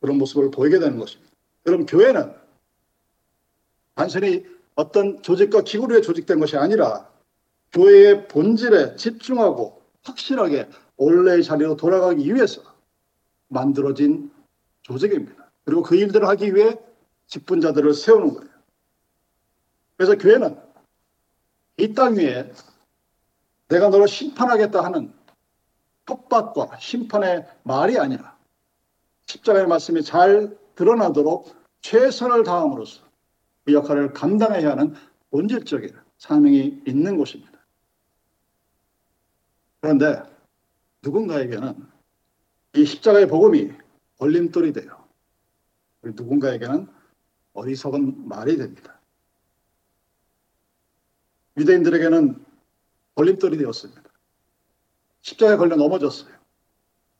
그런 0.00 0.18
모습을 0.18 0.50
보이게 0.50 0.78
되는 0.78 0.98
것입니다. 0.98 1.32
그럼 1.62 1.86
교회는 1.86 2.34
단순히 3.94 4.44
어떤 4.78 5.20
조직과 5.22 5.62
기구로 5.62 6.00
조직된 6.00 6.38
것이 6.38 6.56
아니라 6.56 7.10
교회의 7.72 8.28
본질에 8.28 8.94
집중하고 8.94 9.82
확실하게 10.04 10.68
원래의 10.96 11.42
자리로 11.42 11.76
돌아가기 11.76 12.32
위해서 12.32 12.62
만들어진 13.48 14.30
조직입니다. 14.82 15.50
그리고 15.64 15.82
그 15.82 15.96
일들을 15.96 16.28
하기 16.28 16.54
위해 16.54 16.78
직분자들을 17.26 17.92
세우는 17.92 18.34
거예요. 18.34 18.50
그래서 19.96 20.14
교회는 20.16 20.56
이 21.78 21.92
땅 21.92 22.14
위에 22.14 22.52
내가 23.66 23.88
너를 23.88 24.06
심판하겠다 24.06 24.84
하는 24.84 25.12
협박과 26.06 26.78
심판의 26.78 27.48
말이 27.64 27.98
아니라 27.98 28.38
십자가의 29.26 29.66
말씀이 29.66 30.04
잘 30.04 30.56
드러나도록 30.76 31.52
최선을 31.80 32.44
다함으로써 32.44 33.07
그 33.68 33.74
역할을 33.74 34.14
감당해야 34.14 34.70
하는 34.70 34.94
본질적인 35.30 35.94
사명이 36.16 36.84
있는 36.86 37.18
곳입니다. 37.18 37.52
그런데 39.82 40.22
누군가에게는 41.02 41.74
이 42.76 42.86
십자가의 42.86 43.28
복음이 43.28 43.70
걸림돌이 44.16 44.72
돼요. 44.72 45.06
누군가에게는 46.00 46.88
어리석은 47.52 48.26
말이 48.26 48.56
됩니다. 48.56 48.98
유대인들에게는 51.58 52.42
걸림돌이 53.16 53.58
되었습니다. 53.58 54.02
십자가에 55.20 55.56
걸려 55.58 55.76
넘어졌어요. 55.76 56.34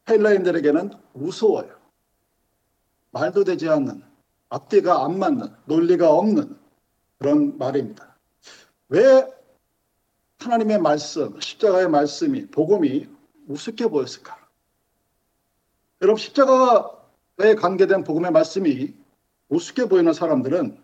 헬라인들에게는 0.09 0.93
무서워요. 1.13 1.79
말도 3.11 3.45
되지 3.45 3.69
않는, 3.69 4.03
앞뒤가 4.49 5.05
안 5.05 5.19
맞는, 5.19 5.55
논리가 5.67 6.11
없는 6.13 6.59
그런 7.19 7.59
말입니다. 7.59 8.17
왜 8.89 9.27
하나님의 10.39 10.79
말씀, 10.79 11.39
십자가의 11.41 11.89
말씀이, 11.89 12.47
복음이 12.47 13.09
우습게 13.49 13.89
보였을까? 13.89 14.39
여러분, 16.01 16.19
십자가에 16.19 17.55
관계된 17.59 18.05
복음의 18.05 18.31
말씀이 18.31 18.95
우습게 19.49 19.87
보이는 19.87 20.13
사람들은 20.13 20.81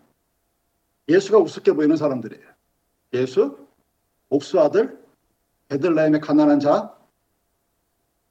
예수가 1.07 1.37
우습게 1.39 1.73
보이는 1.73 1.95
사람들이에요. 1.95 2.45
예수, 3.13 3.67
옥수 4.29 4.59
아들, 4.59 5.03
베들레헴의 5.69 6.19
가난한 6.21 6.59
자, 6.59 6.95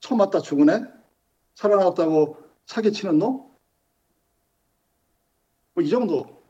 처음 0.01 0.21
왔다 0.21 0.41
죽은 0.41 0.71
애, 0.71 0.83
살아났다고 1.55 2.37
사기치는 2.67 3.19
놈? 3.19 3.54
뭐 5.75 5.85
이 5.85 5.89
정도. 5.89 6.43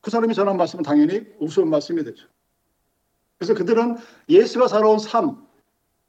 그 0.00 0.10
사람이 0.10 0.34
전한 0.34 0.56
말씀은 0.56 0.84
당연히 0.84 1.26
우스운 1.38 1.68
말씀이 1.68 2.02
되죠. 2.04 2.26
그래서 3.36 3.54
그들은 3.54 3.96
예수가 4.28 4.68
살아온 4.68 4.98
삶, 4.98 5.46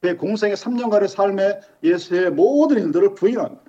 그의 0.01 0.17
공생의 0.17 0.55
3년간의 0.55 1.07
삶의 1.07 1.61
예수의 1.83 2.31
모든 2.31 2.77
일들을 2.77 3.15
부인합니다. 3.15 3.63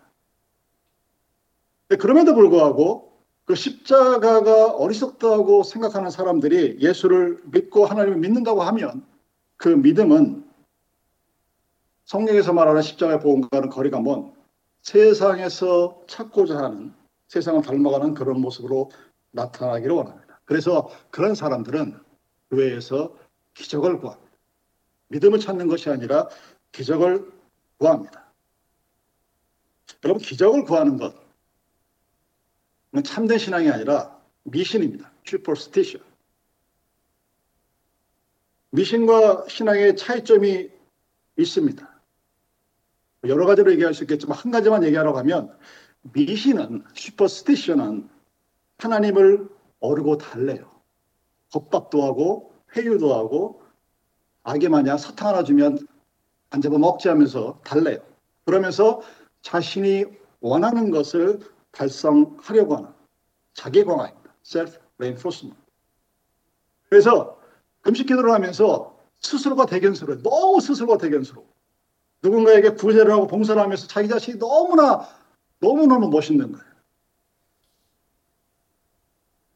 그럼에도 1.98 2.34
불구하고 2.34 3.10
그 3.44 3.56
십자가가 3.56 4.72
어리석다고 4.76 5.64
생각하는 5.64 6.10
사람들이 6.10 6.78
예수를 6.80 7.40
믿고 7.46 7.86
하나님을 7.86 8.18
믿는다고 8.18 8.62
하면 8.62 9.04
그 9.56 9.68
믿음은 9.68 10.48
성경에서 12.04 12.52
말하는 12.52 12.82
십자가의 12.82 13.18
복음과는 13.20 13.70
거리가 13.70 14.00
먼 14.00 14.32
세상에서 14.82 16.02
찾고자 16.06 16.58
하는 16.58 16.99
세상을 17.30 17.62
닮아가는 17.62 18.14
그런 18.14 18.40
모습으로 18.40 18.90
나타나기를 19.30 19.94
원합니다. 19.94 20.40
그래서 20.44 20.90
그런 21.10 21.36
사람들은 21.36 21.96
교회에서 22.50 23.16
기적을 23.54 24.00
구합니다. 24.00 24.32
믿음을 25.08 25.38
찾는 25.38 25.68
것이 25.68 25.90
아니라 25.90 26.28
기적을 26.72 27.30
구합니다. 27.78 28.32
여러분 30.02 30.20
기적을 30.20 30.64
구하는 30.64 30.96
것 30.96 31.14
참된 33.04 33.38
신앙이 33.38 33.70
아니라 33.70 34.20
미신입니다. 34.42 35.12
슈퍼스티션. 35.24 36.02
미신과 38.70 39.46
신앙의 39.48 39.96
차이점이 39.96 40.68
있습니다. 41.36 42.00
여러 43.24 43.46
가지로 43.46 43.70
얘기할 43.70 43.94
수 43.94 44.02
있겠지만 44.02 44.36
한 44.36 44.50
가지만 44.50 44.82
얘기하러 44.82 45.12
가면 45.12 45.56
미신은 46.02 46.84
슈퍼스티션은 46.94 48.08
하나님을 48.78 49.48
어르고 49.80 50.18
달래요. 50.18 50.70
겁밥도 51.52 52.02
하고 52.04 52.52
회유도 52.76 53.14
하고 53.14 53.62
악에 54.42 54.68
마냥 54.68 54.96
사탕 54.96 55.28
하나 55.28 55.42
주면 55.42 55.78
안 56.50 56.60
잡아 56.60 56.78
먹지 56.78 57.08
하면서 57.08 57.60
달래요. 57.64 57.98
그러면서 58.44 59.02
자신이 59.42 60.04
원하는 60.40 60.90
것을 60.90 61.40
달성하려고 61.72 62.76
하는 62.76 62.88
자기 63.54 63.84
광화입니다. 63.84 64.34
self 64.44 64.78
reinforcement. 64.98 65.60
그래서 66.88 67.38
금식 67.82 68.06
기도를 68.06 68.32
하면서 68.32 68.98
스스로가 69.20 69.66
대견스러워요. 69.66 70.22
너무 70.22 70.60
스스로가 70.60 70.98
대견스러워. 70.98 71.46
누군가에게 72.22 72.70
구제를 72.70 73.12
하고 73.12 73.26
봉사를 73.26 73.60
하면서 73.60 73.86
자기 73.86 74.08
자신이 74.08 74.38
너무나 74.38 75.06
너무너무 75.60 76.08
멋있는 76.08 76.52
거예요. 76.52 76.70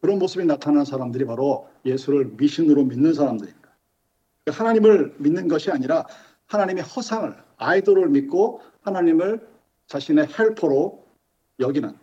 그런 0.01 0.19
모습이 0.19 0.45
나타나는 0.45 0.85
사람들이 0.85 1.25
바로 1.25 1.69
예수를 1.85 2.27
미신으로 2.37 2.85
믿는 2.85 3.14
사람들입니다. 3.14 3.71
하나님을 4.49 5.14
믿는 5.19 5.49
것이 5.49 5.71
아니라 5.71 6.07
하나님의 6.47 6.85
허상을, 6.85 7.35
아이돌을 7.57 8.11
믿고 8.11 8.61
하나님을 8.83 9.49
자신의 9.87 10.29
헬퍼로 10.38 11.07
여기는. 11.61 11.97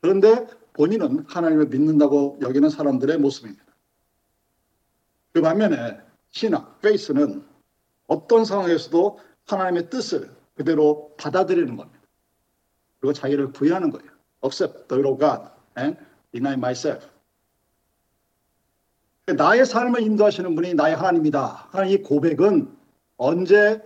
그런데 0.00 0.48
본인은 0.72 1.26
하나님을 1.28 1.66
믿는다고 1.66 2.38
여기는 2.42 2.68
사람들의 2.70 3.18
모습입니다. 3.18 3.64
그 5.32 5.40
반면에 5.40 6.00
신학, 6.30 6.80
페이스는 6.80 7.44
어떤 8.08 8.44
상황에서도 8.44 9.18
하나님의 9.46 9.90
뜻을 9.90 10.34
그대로 10.56 11.14
받아들이는 11.18 11.76
겁니다. 11.76 12.01
그리고 13.02 13.12
자기를 13.12 13.52
부인하는 13.52 13.90
거예요. 13.90 14.08
Accept 14.44 14.86
the 14.86 15.02
will 15.02 15.12
of 15.12 15.18
God 15.18 15.50
and 15.76 15.98
deny 16.30 16.54
myself. 16.54 17.06
나의 19.26 19.66
삶을 19.66 20.00
인도하시는 20.00 20.54
분이 20.54 20.74
나의 20.74 20.96
하나님이다. 20.96 21.68
하는 21.70 21.88
이 21.90 21.98
고백은 21.98 22.72
언제 23.16 23.82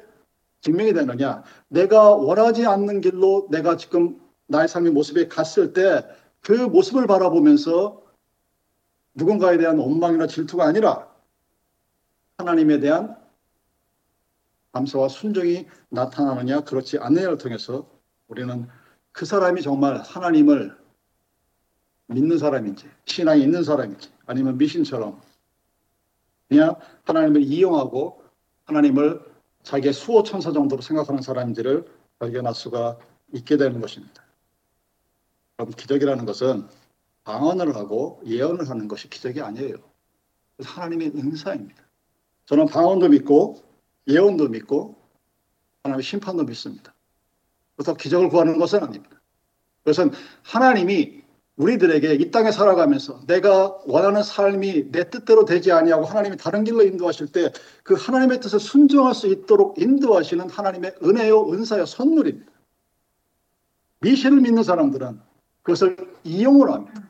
증명이 0.60 0.92
되느냐? 0.92 1.42
내가 1.68 2.10
원하지 2.10 2.66
않는 2.66 3.00
길로 3.00 3.48
내가 3.50 3.76
지금 3.76 4.20
나의 4.46 4.68
삶의 4.68 4.92
모습에 4.92 5.28
갔을 5.28 5.72
때 5.72 6.02
그 6.46 6.52
모습을 6.52 7.08
바라보면서 7.08 8.04
누군가에 9.14 9.58
대한 9.58 9.78
원망이나 9.78 10.28
질투가 10.28 10.64
아니라 10.64 11.12
하나님에 12.38 12.78
대한 12.78 13.16
감사와 14.72 15.08
순종이 15.08 15.66
나타나느냐 15.88 16.60
그렇지 16.60 16.98
않느냐를 16.98 17.36
통해서 17.38 17.90
우리는 18.28 18.68
그 19.16 19.24
사람이 19.24 19.62
정말 19.62 19.96
하나님을 19.96 20.76
믿는 22.08 22.36
사람인지 22.36 22.86
신앙이 23.06 23.42
있는 23.42 23.64
사람인지 23.64 24.10
아니면 24.26 24.58
미신처럼 24.58 25.18
그냥 26.50 26.74
하나님을 27.04 27.40
이용하고 27.40 28.22
하나님을 28.66 29.24
자기의 29.62 29.94
수호 29.94 30.22
천사 30.22 30.52
정도로 30.52 30.82
생각하는 30.82 31.22
사람인지를 31.22 31.86
발견할 32.18 32.54
수가 32.54 32.98
있게 33.32 33.56
되는 33.56 33.80
것입니다. 33.80 34.22
그럼 35.56 35.70
기적이라는 35.70 36.26
것은 36.26 36.68
방언을 37.24 37.74
하고 37.74 38.20
예언을 38.26 38.68
하는 38.68 38.86
것이 38.86 39.08
기적이 39.08 39.40
아니에요. 39.40 39.76
하나님의 40.62 41.12
은사입니다. 41.16 41.82
저는 42.44 42.66
방언도 42.66 43.08
믿고 43.08 43.62
예언도 44.08 44.48
믿고 44.48 44.94
하나님의 45.84 46.02
심판도 46.02 46.44
믿습니다. 46.44 46.95
그래서 47.76 47.94
기적을 47.94 48.28
구하는 48.28 48.58
것은 48.58 48.82
아닙니다. 48.82 49.20
그것은 49.84 50.10
하나님이 50.42 51.22
우리들에게 51.56 52.14
이 52.14 52.30
땅에 52.30 52.50
살아가면서 52.50 53.20
내가 53.26 53.78
원하는 53.86 54.22
삶이 54.22 54.90
내 54.92 55.08
뜻대로 55.08 55.44
되지 55.44 55.72
아니하고 55.72 56.04
하나님이 56.04 56.36
다른 56.36 56.64
길로 56.64 56.82
인도하실 56.82 57.28
때 57.28 57.50
그 57.82 57.94
하나님의 57.94 58.40
뜻을 58.40 58.58
순종할 58.58 59.14
수 59.14 59.28
있도록 59.28 59.80
인도하시는 59.80 60.50
하나님의 60.50 60.96
은혜요 61.04 61.52
은사요 61.52 61.86
선물입니다. 61.86 62.50
미신을 64.00 64.40
믿는 64.40 64.64
사람들은 64.64 65.20
그것을 65.62 65.96
이용을 66.24 66.70
합니다. 66.70 67.08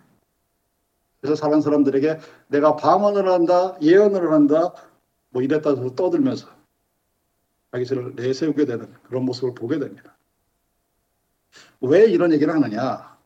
그래서 1.21 1.35
사는 1.35 1.61
사람들에게 1.61 2.19
내가 2.49 2.77
방언을 2.77 3.29
한다, 3.29 3.77
예언을 3.81 4.33
한다, 4.33 4.75
뭐 5.31 5.43
이랬다 5.43 5.75
떠들면서 5.97 6.47
자기를 7.73 8.15
내세우게 8.15 8.67
되는 8.67 8.93
그런 9.05 9.25
모습을 9.25 9.55
보게 9.55 9.79
됩니다. 9.79 10.16
왜 11.81 12.07
이런 12.07 12.33
얘기를 12.33 12.53
하느냐? 12.55 13.17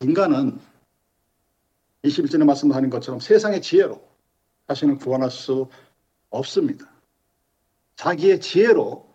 인간은 0.00 0.58
21절에 2.04 2.44
말씀하는 2.44 2.90
것처럼 2.90 3.20
세상의 3.20 3.62
지혜로 3.62 4.00
자신을 4.68 4.98
구원할 4.98 5.30
수 5.30 5.68
없습니다. 6.30 6.90
자기의 7.96 8.40
지혜로 8.40 9.08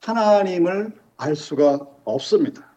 하나님을 0.00 0.92
알 1.16 1.36
수가 1.36 1.78
없습니다. 2.04 2.74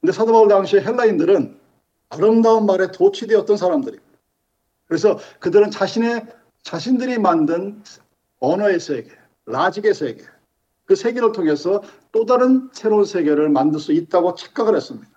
근데 0.00 0.12
사도 0.12 0.32
바울 0.32 0.48
당시에 0.48 0.80
헬라인들은 0.80 1.58
아름다운 2.10 2.66
말에 2.66 2.90
도취되었던 2.90 3.56
사람들입니다. 3.56 4.18
그래서 4.86 5.18
그들은 5.40 5.70
자신의 5.70 6.26
자신들이 6.62 7.18
만든 7.18 7.82
언어의 8.40 8.80
세계, 8.80 9.10
라직의 9.46 9.94
세계, 9.94 10.24
그 10.84 10.94
세계를 10.94 11.32
통해서 11.32 11.82
또 12.18 12.26
다른 12.26 12.68
새로운 12.72 13.04
세계를 13.04 13.48
만들 13.48 13.78
수 13.78 13.92
있다고 13.92 14.34
착각을 14.34 14.74
했습니다. 14.74 15.08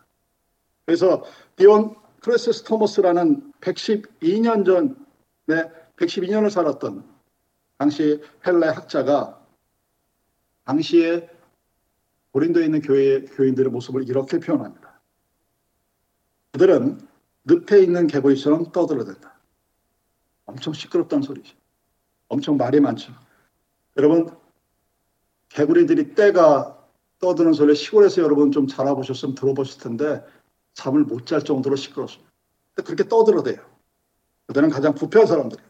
그래서 0.85 1.23
디온 1.55 1.95
크레스스 2.19 2.63
토머스라는 2.63 3.53
112년 3.59 4.63
전에 4.63 5.71
112년을 5.95 6.51
살았던 6.51 7.03
당시 7.79 8.21
헬레 8.45 8.67
학자가 8.67 9.43
당시에 10.65 11.27
고린도에 12.33 12.65
있는 12.65 12.81
교회 12.83 13.21
교인들의 13.21 13.71
모습을 13.71 14.07
이렇게 14.07 14.37
표현합니다. 14.37 15.01
그들은 16.51 16.99
늪에 17.45 17.79
있는 17.81 18.05
개구리처럼 18.05 18.71
떠들어댄다. 18.71 19.39
엄청 20.45 20.73
시끄럽다는 20.73 21.23
소리죠. 21.23 21.55
엄청 22.27 22.57
말이 22.57 22.79
많죠. 22.79 23.11
여러분, 23.97 24.29
개구리들이 25.49 26.13
때가 26.13 26.77
떠드는 27.21 27.53
소리 27.53 27.75
시골에서 27.75 28.21
여러분 28.21 28.51
좀 28.51 28.67
자라보셨으면 28.67 29.35
들어보실 29.35 29.81
텐데 29.81 30.23
잠을 30.73 31.03
못 31.03 31.25
잘 31.25 31.43
정도로 31.43 31.75
시끄럽습니다. 31.75 32.31
그렇게 32.83 33.07
떠들어대요. 33.07 33.57
그들은 34.47 34.69
가장 34.69 34.95
부패한 34.95 35.27
사람들이에요. 35.27 35.69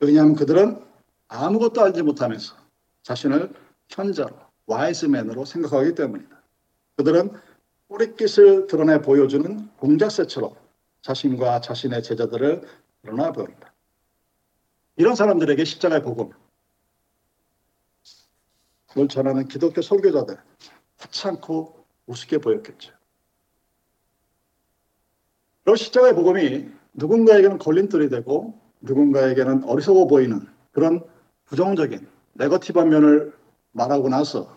왜냐하면 0.00 0.34
그들은 0.34 0.82
아무것도 1.28 1.82
알지 1.82 2.02
못하면서 2.02 2.56
자신을 3.02 3.52
현자로, 3.90 4.34
와이즈맨으로 4.66 5.44
생각하기 5.44 5.94
때문이다. 5.94 6.42
그들은 6.96 7.32
뿌리깃을 7.88 8.66
드러내 8.66 9.02
보여주는 9.02 9.68
공작새처럼 9.76 10.54
자신과 11.02 11.60
자신의 11.60 12.02
제자들을 12.02 12.62
드러나 13.02 13.32
보인다. 13.32 13.72
이런 14.96 15.14
사람들에게 15.14 15.64
십자가의 15.64 16.02
복음, 16.02 16.30
그걸 18.90 19.08
전하는 19.08 19.46
기독교 19.48 19.82
설교자들 19.82 20.36
하찮고 20.98 21.84
우습게 22.06 22.38
보였겠죠. 22.38 22.92
그리고 25.64 25.76
십자가의 25.76 26.14
복음이 26.14 26.68
누군가에게는 26.94 27.58
걸림돌이 27.58 28.08
되고 28.08 28.60
누군가에게는 28.80 29.64
어리석어 29.64 30.06
보이는 30.06 30.46
그런 30.72 31.04
부정적인 31.44 32.06
네거티브한 32.34 32.88
면을 32.88 33.32
말하고 33.72 34.08
나서 34.08 34.56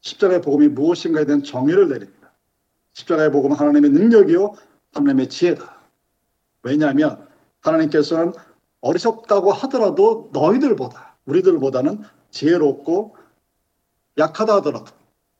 십자가의 0.00 0.42
복음이 0.42 0.68
무엇인가에 0.68 1.24
대한 1.24 1.42
정의를 1.42 1.88
내립니다. 1.88 2.32
십자가의 2.92 3.32
복음은 3.32 3.56
하나님의 3.56 3.90
능력이요 3.90 4.54
하나님의 4.92 5.28
지혜다. 5.28 5.76
왜냐하면 6.62 7.26
하나님께서는 7.60 8.32
어리석다고 8.80 9.52
하더라도 9.52 10.30
너희들보다 10.32 11.16
우리들보다는 11.24 12.02
지혜롭고 12.30 13.16
약하다 14.18 14.56
하더라도 14.56 14.92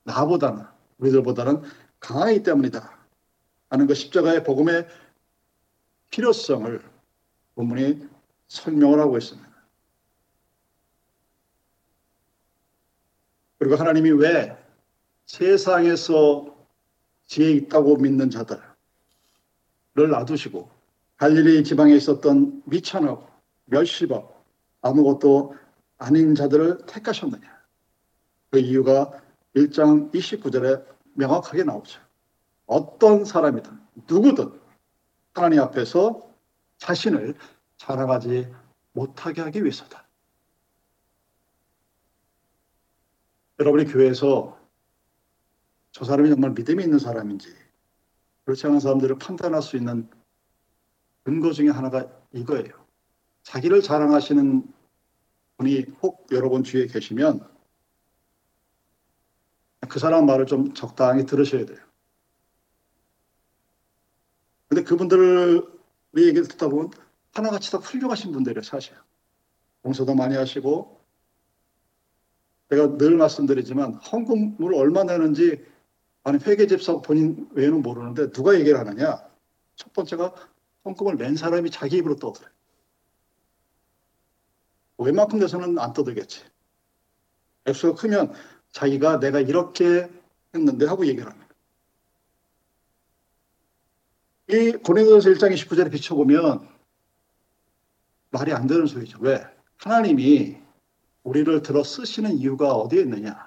나보다는 0.04 0.64
우리들보다는 0.98 1.62
강하기 2.00 2.42
때문이다 2.42 2.98
하는 3.70 3.86
그 3.86 3.94
십자가의 3.94 4.44
복음의 4.44 4.88
필요성을 6.10 6.82
본문이 7.54 8.08
설명을 8.48 9.00
하고 9.00 9.16
있습니다. 9.16 9.50
그리고 13.58 13.76
하나님이 13.76 14.10
왜 14.10 14.56
세상에서 15.26 16.52
지혜 17.26 17.52
있다고 17.52 17.96
믿는 17.96 18.28
자들을 18.28 18.60
놔두시고 19.94 20.68
갈릴리 21.16 21.62
지방에 21.64 21.94
있었던 21.94 22.62
미천하고 22.66 23.26
멸시하고 23.66 24.34
아무것도 24.82 25.54
아닌 25.98 26.34
자들을 26.34 26.86
택하셨느냐. 26.86 27.61
그 28.52 28.58
이유가 28.58 29.10
1장 29.56 30.12
29절에 30.12 30.84
명확하게 31.14 31.64
나오죠. 31.64 32.00
어떤 32.66 33.24
사람이든 33.24 33.80
누구든 34.06 34.60
하나님 35.32 35.60
앞에서 35.60 36.30
자신을 36.76 37.34
자랑하지 37.78 38.52
못하게 38.92 39.40
하기 39.40 39.62
위해서다. 39.62 40.06
여러분이 43.58 43.86
교회에서 43.86 44.58
저 45.92 46.04
사람이 46.04 46.28
정말 46.28 46.50
믿음이 46.50 46.84
있는 46.84 46.98
사람인지 46.98 47.54
그렇지 48.44 48.66
않은 48.66 48.80
사람들을 48.80 49.16
판단할 49.16 49.62
수 49.62 49.78
있는 49.78 50.10
근거 51.22 51.52
중에 51.52 51.70
하나가 51.70 52.06
이거예요. 52.32 52.84
자기를 53.44 53.80
자랑하시는 53.80 54.70
분이 55.56 55.86
혹 56.02 56.26
여러분 56.32 56.64
주위에 56.64 56.86
계시면 56.86 57.51
그 59.88 59.98
사람 59.98 60.26
말을 60.26 60.46
좀 60.46 60.74
적당히 60.74 61.26
들으셔야 61.26 61.66
돼요. 61.66 61.78
근데 64.68 64.84
그분들의 64.84 65.62
얘기를 66.16 66.48
듣다 66.48 66.68
보면 66.68 66.90
하나같이 67.34 67.70
다 67.70 67.78
훌륭하신 67.78 68.32
분들이에요, 68.32 68.62
사실. 68.62 68.94
봉사도 69.82 70.14
많이 70.14 70.36
하시고, 70.36 71.00
제가 72.70 72.96
늘 72.96 73.16
말씀드리지만, 73.16 73.94
헌금을 73.94 74.74
얼마 74.74 75.04
내는지, 75.04 75.64
아니, 76.22 76.38
회계집사 76.38 77.00
본인 77.00 77.48
외에는 77.52 77.82
모르는데, 77.82 78.30
누가 78.30 78.54
얘기를 78.54 78.78
하느냐? 78.78 79.18
첫 79.76 79.92
번째가 79.92 80.34
헌금을 80.84 81.16
낸 81.16 81.36
사람이 81.36 81.70
자기 81.70 81.98
입으로 81.98 82.16
떠들어요. 82.16 82.50
웬만큼 84.98 85.38
돼서는 85.38 85.78
안 85.78 85.92
떠들겠지. 85.92 86.44
액수가 87.66 88.00
크면 88.00 88.32
자기가 88.72 89.20
내가 89.20 89.40
이렇게 89.40 90.10
했는데 90.54 90.86
하고 90.86 91.06
얘기를 91.06 91.30
합니다. 91.30 91.48
이 94.48 94.72
고린도전서 94.72 95.30
1장 95.30 95.54
29절에 95.54 95.90
비춰보면 95.90 96.68
말이 98.30 98.52
안 98.52 98.66
되는 98.66 98.86
소리죠. 98.86 99.18
왜? 99.20 99.44
하나님이 99.76 100.56
우리를 101.22 101.62
들어 101.62 101.84
쓰시는 101.84 102.32
이유가 102.32 102.72
어디에 102.72 103.02
있느냐? 103.02 103.46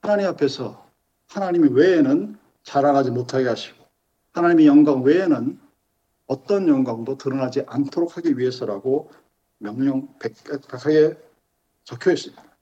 하나님 0.00 0.26
앞에서 0.28 0.88
하나님이 1.28 1.68
외에는 1.70 2.38
자랑하지 2.62 3.10
못하게 3.10 3.48
하시고 3.48 3.84
하나님의 4.32 4.66
영광 4.66 5.02
외에는 5.02 5.60
어떤 6.26 6.68
영광도 6.68 7.18
드러나지 7.18 7.64
않도록 7.66 8.16
하기 8.16 8.38
위해서라고 8.38 9.10
명령 9.58 10.08
백하게 10.18 11.18
적혀 11.84 12.12
있습니다. 12.12 12.53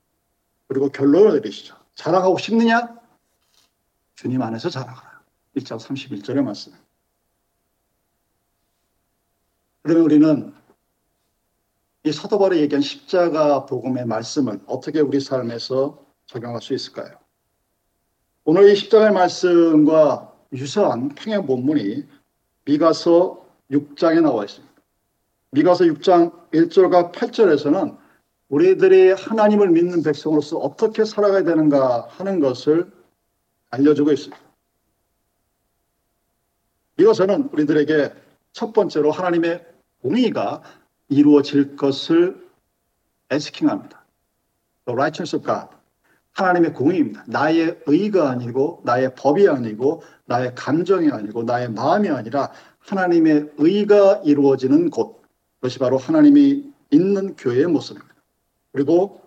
그리고 0.67 0.89
결론을 0.89 1.33
내리시죠. 1.33 1.75
자랑하고 1.95 2.37
싶느냐? 2.37 2.95
주님 4.15 4.41
안에서 4.41 4.69
자랑하라. 4.69 5.21
1장 5.57 5.79
31절의 5.79 6.41
말씀. 6.41 6.73
그러면 9.81 10.03
우리는 10.03 10.53
이 12.05 12.11
사도 12.11 12.39
바울이 12.39 12.59
얘기한 12.61 12.81
십자가 12.81 13.65
복음의 13.65 14.05
말씀을 14.05 14.61
어떻게 14.65 14.99
우리 14.99 15.19
삶에서 15.19 16.03
적용할 16.25 16.61
수 16.61 16.73
있을까요? 16.73 17.17
오늘 18.45 18.69
이 18.69 18.75
십자가의 18.75 19.13
말씀과 19.13 20.33
유사한 20.53 21.09
평행 21.09 21.45
본문이 21.45 22.05
미가서 22.65 23.45
6장에 23.71 24.21
나와 24.21 24.43
있습니다. 24.45 24.73
미가서 25.51 25.85
6장 25.85 26.51
1절과 26.51 27.11
8절에서는 27.13 27.97
우리들이 28.53 29.13
하나님을 29.13 29.69
믿는 29.69 30.03
백성으로서 30.03 30.57
어떻게 30.59 31.05
살아가야 31.05 31.43
되는가 31.43 32.05
하는 32.09 32.39
것을 32.39 32.91
알려주고 33.71 34.11
있습니다. 34.11 34.39
이것은 36.99 37.49
우리들에게 37.51 38.13
첫 38.51 38.71
번째로 38.71 39.09
하나님의 39.09 39.65
공의가 40.03 40.61
이루어질 41.09 41.75
것을 41.75 42.47
에스킹합니다. 43.31 44.05
The 44.85 44.93
righteousness 44.93 45.35
of 45.35 45.43
God. 45.43 45.75
하나님의 46.33 46.73
공의입니다. 46.73 47.23
나의 47.25 47.81
의가 47.87 48.29
아니고 48.29 48.83
나의 48.85 49.15
법이 49.15 49.49
아니고 49.49 50.03
나의 50.25 50.53
감정이 50.53 51.09
아니고 51.09 51.41
나의 51.41 51.71
마음이 51.71 52.07
아니라 52.09 52.51
하나님의 52.77 53.53
의가 53.57 54.21
이루어지는 54.23 54.91
곳. 54.91 55.23
그것이 55.55 55.79
바로 55.79 55.97
하나님이 55.97 56.71
있는 56.91 57.35
교회의 57.35 57.65
모습입니다. 57.65 58.12
그리고 58.73 59.23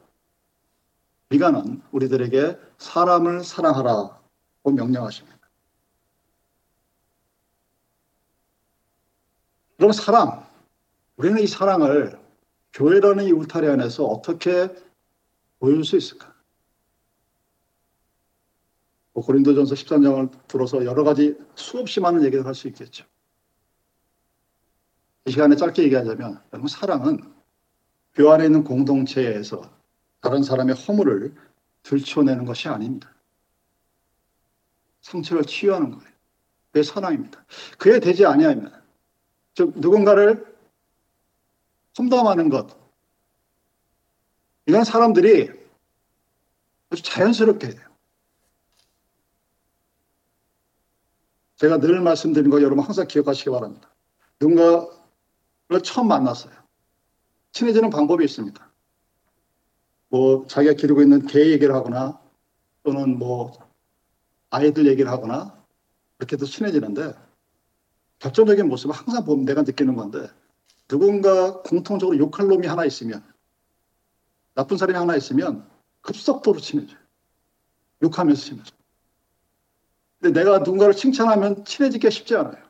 미가는 1.31 1.83
우리들에게 1.93 2.59
사람을 2.79 3.43
사랑하라고 3.43 4.13
명령하십니다. 4.65 5.37
그럼 9.77 9.93
사랑, 9.93 10.47
우리는 11.17 11.41
이 11.43 11.47
사랑을 11.47 12.19
교회라는 12.73 13.25
이 13.25 13.33
울타리 13.33 13.69
안에서 13.69 14.05
어떻게 14.05 14.75
보여줄 15.59 15.85
수 15.85 15.97
있을까? 15.97 16.35
뭐 19.13 19.25
고린도전서 19.25 19.75
13장을 19.75 20.47
들어서 20.47 20.85
여러 20.85 21.03
가지 21.05 21.39
수없이 21.55 22.01
많은 22.01 22.23
얘기를 22.25 22.45
할 22.45 22.55
수 22.55 22.69
있겠죠. 22.69 23.07
이 25.25 25.31
시간에 25.31 25.57
짧게 25.57 25.83
얘기하자면 25.85 26.43
여러분 26.53 26.69
사랑은 26.69 27.36
교 28.17 28.33
안에 28.33 28.47
있는 28.47 28.65
공동체에서 28.65 29.71
다른 30.23 30.43
사람의 30.43 30.75
허물을 30.75 31.35
들춰내는 31.83 32.47
것이 32.47 32.67
아닙니다. 32.69 33.15
상처를 35.03 35.45
치유하는 35.45 35.91
거예요. 35.91 36.11
그게 36.73 36.83
사랑입니다. 36.83 37.45
그에 37.79 38.01
되지 38.01 38.25
아니하면 38.25 38.73
즉 39.55 39.73
누군가를 39.77 40.57
험담하는 41.99 42.49
것 42.49 42.77
이런 44.65 44.83
사람들이 44.83 45.51
아주 46.91 47.03
자연스럽게 47.03 47.69
해요. 47.69 47.87
제가 51.57 51.79
늘 51.79 52.01
말씀드린 52.01 52.51
거 52.51 52.63
여러분 52.63 52.83
항상 52.85 53.07
기억하시기 53.07 53.51
바랍니다. 53.51 53.95
누군가를 54.41 55.83
처음 55.83 56.09
만났어요. 56.09 56.66
친해지는 57.57 57.89
방법이 57.89 58.23
있습니다. 58.23 58.71
뭐 60.09 60.47
자기가 60.47 60.75
기르고 60.75 61.01
있는 61.01 61.27
개 61.27 61.53
얘기를 61.53 61.75
하거나 61.75 62.21
또는 62.83 63.19
뭐 63.19 63.53
아이들 64.51 64.87
얘기를 64.87 65.11
하거나 65.11 65.65
이렇게 66.19 66.37
해서 66.37 66.45
친해지는데 66.45 67.15
결정적인 68.19 68.69
모습을 68.69 68.95
항상 68.95 69.25
보면 69.25 69.47
내가 69.47 69.63
느끼는 69.63 69.97
건데 69.97 70.29
누군가 70.87 71.63
공통적으로 71.63 72.19
욕할 72.19 72.47
놈이 72.47 72.67
하나 72.67 72.85
있으면 72.85 73.25
나쁜 74.55 74.77
사람이 74.77 74.99
하나 74.99 75.17
있으면 75.17 75.67
급속도로 76.03 76.61
친해져요. 76.61 76.99
욕하면서 78.03 78.41
친해져. 78.43 78.77
근데 80.21 80.41
내가 80.41 80.59
누군가를 80.59 80.95
칭찬하면 80.95 81.65
친해지기가 81.65 82.11
쉽지 82.11 82.37
않아요. 82.37 82.66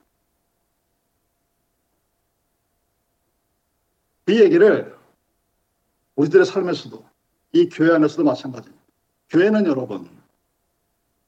이 4.28 4.40
얘기를 4.40 4.96
우리들의 6.16 6.44
삶에서도 6.46 7.04
이 7.52 7.68
교회 7.68 7.94
안에서도 7.94 8.24
마찬가지입니다. 8.24 8.84
교회는 9.30 9.66
여러분 9.66 10.08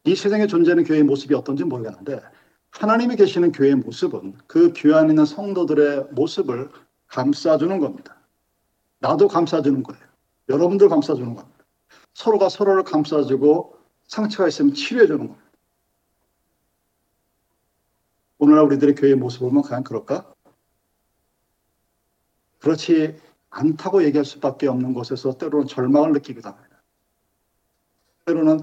이 0.05 0.17
세상에 0.17 0.47
존재하는 0.47 0.85
교회의 0.85 1.05
모습이 1.05 1.35
어떤지 1.35 1.65
모르겠는데 1.65 2.21
하나님이 2.71 3.17
계시는 3.17 3.53
교회의 3.53 3.77
모습은 3.77 4.39
그 4.47 4.73
교회 4.75 4.95
안에 4.95 5.11
있는 5.11 5.25
성도들의 5.25 6.09
모습을 6.13 6.71
감싸주는 7.07 7.79
겁니다. 7.79 8.17
나도 8.99 9.29
감싸주는 9.29 9.83
거예요. 9.83 10.03
여러분들 10.49 10.89
감싸주는 10.89 11.35
겁니다. 11.35 11.65
서로가 12.15 12.49
서로를 12.49 12.83
감싸주고 12.83 13.77
상처가 14.07 14.49
있으면 14.49 14.75
치료해주는 14.75 15.19
겁니다. 15.19 15.49
오늘날 18.39 18.65
우리들의 18.65 18.95
교회의 18.95 19.17
모습을 19.17 19.49
보면 19.49 19.63
과연 19.63 19.85
그럴까? 19.85 20.33
그렇지 22.61 23.19
않다고 23.51 24.05
얘기할 24.05 24.25
수밖에 24.25 24.67
없는 24.69 24.93
곳에서 24.95 25.37
때로는 25.39 25.67
절망을 25.67 26.13
느끼기도 26.13 26.49
합니다. 26.49 26.83
때로는 28.27 28.61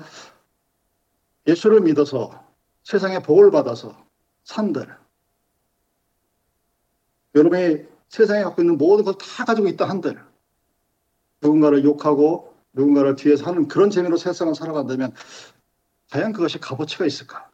예수를 1.47 1.81
믿어서 1.81 2.43
세상에 2.83 3.19
복을 3.19 3.51
받아서 3.51 4.05
산들 4.43 4.95
여러분이 7.33 7.85
세상에 8.09 8.43
갖고 8.43 8.61
있는 8.61 8.77
모든 8.77 9.03
걸 9.03 9.15
다 9.17 9.43
가지고 9.45 9.67
있다 9.67 9.89
한들 9.89 10.23
누군가를 11.41 11.83
욕하고 11.83 12.55
누군가를 12.73 13.15
뒤에서 13.15 13.45
하는 13.45 13.67
그런 13.67 13.89
재미로 13.89 14.17
세상을 14.17 14.53
살아간다면 14.55 15.13
과연 16.11 16.31
그것이 16.33 16.59
값어치가 16.59 17.05
있을까? 17.05 17.49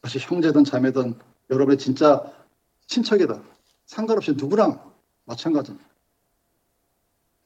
그것이 0.00 0.18
형제든 0.18 0.64
자매든 0.64 1.18
여러분의 1.50 1.78
진짜 1.78 2.24
친척이든 2.86 3.42
상관없이 3.86 4.32
누구랑 4.32 4.93
마찬가지입니다. 5.24 5.88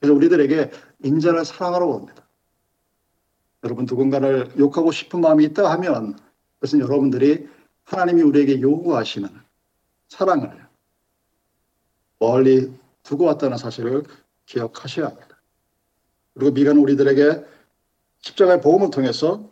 그래서 0.00 0.14
우리들에게 0.14 0.70
인자를 1.04 1.44
사랑하라고 1.44 1.98
합니다. 1.98 2.26
여러분 3.64 3.86
누군가를 3.86 4.52
욕하고 4.58 4.92
싶은 4.92 5.20
마음이 5.20 5.44
있다 5.46 5.70
하면 5.72 6.18
그것은 6.54 6.80
여러분들이 6.80 7.48
하나님이 7.84 8.22
우리에게 8.22 8.60
요구하시는 8.60 9.28
사랑을 10.08 10.66
멀리 12.18 12.72
두고 13.02 13.24
왔다는 13.24 13.56
사실을 13.56 14.04
기억하셔야 14.46 15.06
합니다. 15.06 15.40
그리고 16.34 16.52
미가는 16.52 16.80
우리들에게 16.80 17.44
십자가의 18.20 18.60
복음을 18.60 18.90
통해서 18.90 19.50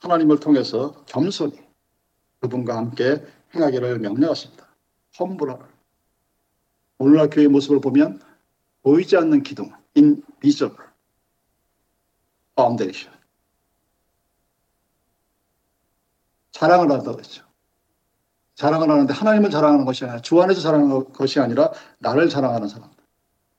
하나님을 0.00 0.38
통해서 0.38 1.04
겸손히 1.06 1.58
그분과 2.40 2.76
함께 2.76 3.24
행하기를 3.54 3.98
명령하십니다. 3.98 4.68
험불하라. 5.18 5.77
오늘날 6.98 7.30
교회의 7.30 7.48
모습을 7.48 7.80
보면 7.80 8.20
보이지 8.82 9.16
않는 9.16 9.42
기둥, 9.42 9.72
invisible 9.96 10.88
foundation. 12.52 13.16
자랑을 16.50 16.90
한다고 16.90 17.18
했죠. 17.18 17.44
자랑을 18.56 18.90
하는데 18.90 19.12
하나님을 19.12 19.50
자랑하는 19.50 19.84
것이 19.84 20.04
아니라 20.04 20.20
주 20.20 20.42
안에서 20.42 20.60
자랑하는 20.60 21.12
것이 21.12 21.38
아니라 21.38 21.72
나를 21.98 22.28
자랑하는 22.28 22.66
사람. 22.66 22.90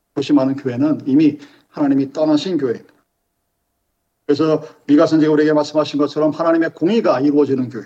그것이 0.10 0.34
많은 0.34 0.58
교회는 0.58 1.08
이미 1.08 1.40
하나님이 1.70 2.12
떠나신 2.12 2.58
교회입니다. 2.58 2.94
그래서 4.26 4.62
미가 4.88 5.08
선지가 5.08 5.32
우리에게 5.32 5.54
말씀하신 5.54 5.98
것처럼 5.98 6.32
하나님의 6.32 6.74
공의가 6.74 7.22
이루어지는 7.22 7.70
교회. 7.70 7.86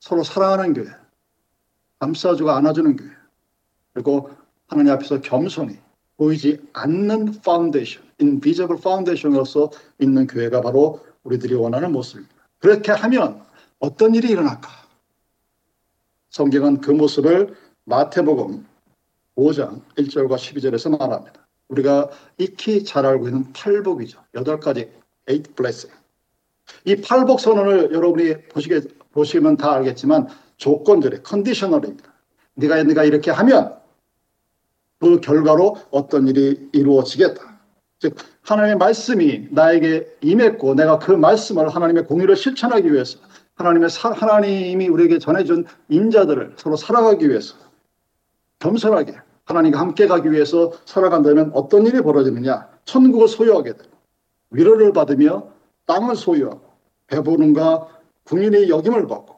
서로 0.00 0.24
사랑하는 0.24 0.74
교회. 0.74 0.88
감싸주고 2.00 2.50
안아주는 2.50 2.96
교회. 2.96 3.19
그리고 3.92 4.30
하나님 4.66 4.92
앞에서 4.92 5.20
겸손히 5.20 5.78
보이지 6.16 6.60
않는 6.72 7.40
foundation, 7.42 8.02
invisible 8.20 8.78
foundation으로서 8.78 9.70
있는 9.98 10.26
교회가 10.26 10.60
바로 10.60 11.00
우리들이 11.24 11.54
원하는 11.54 11.92
모습입니다. 11.92 12.34
그렇게 12.58 12.92
하면 12.92 13.42
어떤 13.78 14.14
일이 14.14 14.28
일어날까? 14.28 14.68
성경은 16.30 16.80
그 16.80 16.90
모습을 16.90 17.56
마태복음 17.84 18.66
5장 19.36 19.80
1절과 19.96 20.36
12절에서 20.36 20.96
말합니다. 20.98 21.46
우리가 21.68 22.10
익히 22.38 22.84
잘 22.84 23.06
알고 23.06 23.28
있는 23.28 23.52
팔복이죠. 23.52 24.20
여덟 24.34 24.60
가지 24.60 24.90
eight 25.28 25.54
blessing. 25.54 25.96
이 26.84 26.96
팔복 26.96 27.40
선언을 27.40 27.92
여러분이 27.92 28.48
보시게 28.48 28.82
보시면 29.12 29.56
다 29.56 29.72
알겠지만 29.72 30.28
조건절의 30.56 31.22
컨디셔널입니다. 31.22 32.12
네가 32.54 32.82
네가 32.84 33.04
이렇게 33.04 33.30
하면 33.30 33.79
그 35.00 35.20
결과로 35.20 35.76
어떤 35.90 36.28
일이 36.28 36.68
이루어지겠다. 36.72 37.40
즉 37.98 38.14
하나님의 38.42 38.76
말씀이 38.76 39.48
나에게 39.50 40.16
임했고 40.20 40.74
내가 40.74 40.98
그 40.98 41.12
말씀을 41.12 41.68
하나님의 41.68 42.06
공의를 42.06 42.36
실천하기 42.36 42.92
위해서 42.92 43.18
하나님의 43.54 43.90
사, 43.90 44.10
하나님이 44.10 44.88
우리에게 44.88 45.18
전해준 45.18 45.66
인자들을 45.88 46.54
서로 46.56 46.76
살아가기 46.76 47.28
위해서 47.28 47.56
겸손하게 48.58 49.16
하나님과 49.44 49.80
함께 49.80 50.06
가기 50.06 50.30
위해서 50.30 50.72
살아간다면 50.84 51.50
어떤 51.54 51.86
일이 51.86 52.00
벌어지느냐? 52.00 52.68
천국을 52.84 53.28
소유하게 53.28 53.72
되고 53.72 53.90
위로를 54.50 54.92
받으며 54.92 55.48
땅을 55.86 56.16
소유하고 56.16 56.62
배부름과 57.06 57.88
국민의 58.24 58.68
역임을 58.68 59.06
받고 59.08 59.36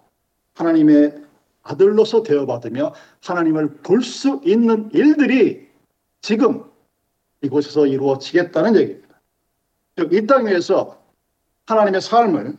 하나님의 0.55 1.22
아들로서 1.63 2.23
되어받으며 2.23 2.95
하나님을 3.25 3.79
볼 3.83 4.03
수 4.03 4.41
있는 4.45 4.91
일들이 4.93 5.69
지금 6.21 6.65
이곳에서 7.41 7.87
이루어지겠다는 7.87 8.77
얘기입니다. 8.77 9.21
즉, 9.97 10.13
이땅 10.13 10.47
위에서 10.47 11.03
하나님의 11.67 12.01
삶을, 12.01 12.57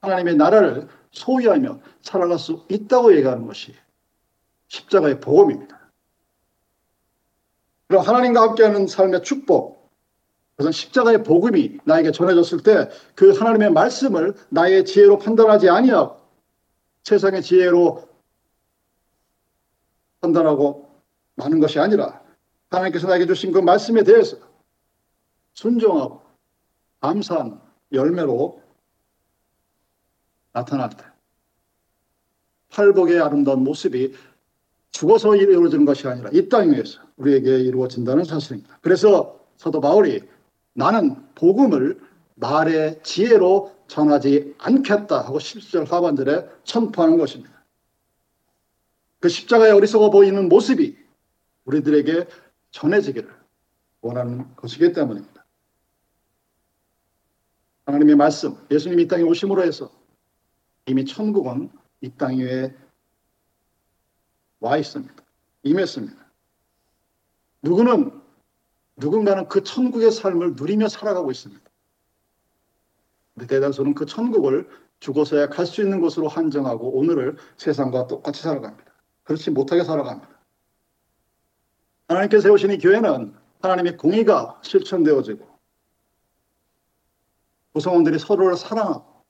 하나님의 0.00 0.36
나라를 0.36 0.88
소유하며 1.10 1.80
살아갈 2.02 2.38
수 2.38 2.64
있다고 2.68 3.16
얘기하는 3.16 3.46
것이 3.46 3.74
십자가의 4.68 5.20
복음입니다. 5.20 5.78
그럼 7.88 8.02
하나님과 8.06 8.42
함께하는 8.42 8.86
삶의 8.86 9.22
축복, 9.22 9.78
그것은 10.56 10.72
십자가의 10.72 11.22
복음이 11.22 11.78
나에게 11.84 12.10
전해졌을 12.12 12.62
때 12.62 12.88
그 13.14 13.30
하나님의 13.30 13.70
말씀을 13.70 14.34
나의 14.48 14.84
지혜로 14.84 15.18
판단하지 15.18 15.68
아니하고 15.70 16.18
세상의 17.04 17.42
지혜로 17.42 18.07
판단하고 20.20 20.88
많은 21.36 21.60
것이 21.60 21.78
아니라 21.78 22.22
하나님께서 22.70 23.06
나에게 23.08 23.26
주신 23.26 23.52
그 23.52 23.58
말씀에 23.58 24.02
대해서 24.02 24.36
순종하고 25.54 26.22
감사한 27.00 27.60
열매로 27.92 28.62
나타날 30.52 30.90
때 30.90 31.04
팔복의 32.70 33.20
아름다운 33.20 33.64
모습이 33.64 34.14
죽어서 34.90 35.36
이루어지는 35.36 35.84
것이 35.84 36.06
아니라 36.08 36.30
이 36.32 36.48
땅 36.48 36.72
위에서 36.72 37.00
우리에게 37.16 37.60
이루어진다는 37.60 38.24
사실입니다. 38.24 38.78
그래서 38.82 39.40
사도 39.56 39.80
바울이 39.80 40.22
나는 40.74 41.16
복음을 41.34 42.00
말의 42.34 43.00
지혜로 43.02 43.74
전하지 43.88 44.54
않겠다 44.58 45.20
하고 45.20 45.38
10절 45.38 45.88
하반절에 45.88 46.48
선포하는 46.64 47.18
것입니다. 47.18 47.57
그 49.20 49.28
십자가의 49.28 49.72
어리석어 49.72 50.10
보이는 50.10 50.48
모습이 50.48 50.96
우리들에게 51.64 52.26
전해지기를 52.70 53.28
원하는 54.00 54.54
것이기 54.56 54.92
때문입니다. 54.92 55.44
하나님의 57.86 58.16
말씀, 58.16 58.56
예수님이 58.70 59.04
이 59.04 59.08
땅에 59.08 59.22
오심으로 59.22 59.62
해서 59.64 59.90
이미 60.86 61.04
천국은 61.04 61.70
이 62.00 62.10
땅 62.10 62.38
위에 62.38 62.74
와 64.60 64.76
있습니다. 64.76 65.14
임했습니다. 65.64 66.16
누구는 67.62 68.20
누군가는 68.96 69.48
그 69.48 69.62
천국의 69.62 70.12
삶을 70.12 70.54
누리며 70.54 70.88
살아가고 70.88 71.30
있습니다. 71.30 71.62
근데 73.34 73.46
대다수는 73.46 73.94
그 73.94 74.06
천국을 74.06 74.68
죽어서야 75.00 75.48
갈 75.48 75.66
수 75.66 75.82
있는 75.82 76.00
곳으로 76.00 76.28
한정하고 76.28 76.98
오늘을 76.98 77.36
세상과 77.56 78.06
똑같이 78.06 78.42
살아갑니다. 78.42 78.87
그렇지 79.28 79.50
못하게 79.50 79.84
살아갑니다. 79.84 80.26
하나님께서 82.08 82.44
세우신 82.44 82.70
이 82.70 82.78
교회는 82.78 83.36
하나님의 83.60 83.98
공의가 83.98 84.58
실천되어지고 84.64 85.46
구성원들이 87.74 88.18
서로를 88.18 88.56
사랑하고 88.56 89.24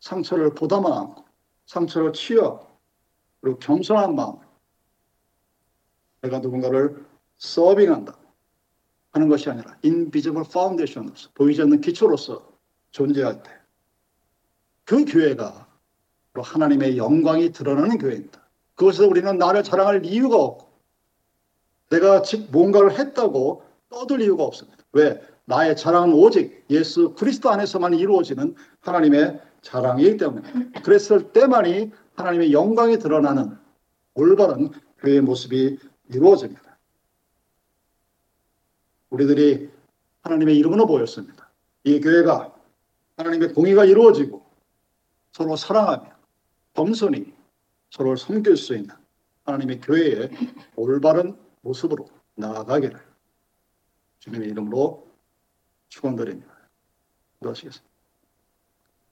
상처를 0.00 0.54
보담아 0.54 0.98
안고 0.98 1.24
상처를 1.66 2.12
치유하고 2.12 2.66
그리고 3.40 3.58
겸손한 3.60 4.16
마음 4.16 4.40
내가 6.22 6.40
누군가를 6.40 7.06
서빙한다 7.38 8.18
하는 9.12 9.28
것이 9.28 9.48
아니라 9.48 9.78
인비지블 9.82 10.42
파운데이션으로서 10.52 11.30
보이지 11.34 11.62
않는 11.62 11.80
기초로서 11.80 12.52
존재할 12.90 13.42
때 13.44 13.56
그 14.86 15.04
교회가 15.04 15.66
하나님의 16.34 16.96
영광이 16.96 17.50
드러나는 17.50 17.98
교회입니다. 17.98 18.45
그것에서 18.76 19.08
우리는 19.08 19.36
나를 19.38 19.64
자랑할 19.64 20.04
이유가 20.04 20.36
없고 20.36 20.66
내가 21.90 22.22
즉 22.22 22.48
뭔가를 22.52 22.98
했다고 22.98 23.62
떠들 23.88 24.20
이유가 24.20 24.44
없습니다. 24.44 24.84
왜? 24.92 25.20
나의 25.46 25.76
자랑은 25.76 26.12
오직 26.12 26.64
예수 26.70 27.14
그리스도 27.14 27.50
안에서만 27.50 27.94
이루어지는 27.94 28.54
하나님의 28.80 29.40
자랑이기 29.62 30.16
때문에 30.16 30.70
그랬을 30.82 31.32
때만이 31.32 31.92
하나님의 32.16 32.52
영광이 32.52 32.98
드러나는 32.98 33.56
올바른 34.14 34.70
교회의 34.98 35.20
모습이 35.20 35.78
이루어집니다. 36.08 36.78
우리들이 39.10 39.70
하나님의 40.22 40.56
이름으로 40.58 40.86
보였습니다. 40.86 41.48
이 41.84 42.00
교회가 42.00 42.52
하나님의 43.16 43.54
공의가 43.54 43.84
이루어지고 43.84 44.44
서로 45.32 45.54
사랑하며 45.54 46.10
겸손히 46.74 47.35
서로를 47.90 48.16
섬길 48.16 48.56
수 48.56 48.74
있는 48.74 48.94
하나님의 49.44 49.80
교회의 49.80 50.30
올바른 50.76 51.36
모습으로 51.62 52.08
나아가기를 52.34 52.98
주님의 54.18 54.48
이름으로 54.50 55.08
축원드립니다. 55.88 56.52
기도하시겠습니다. 57.38 57.95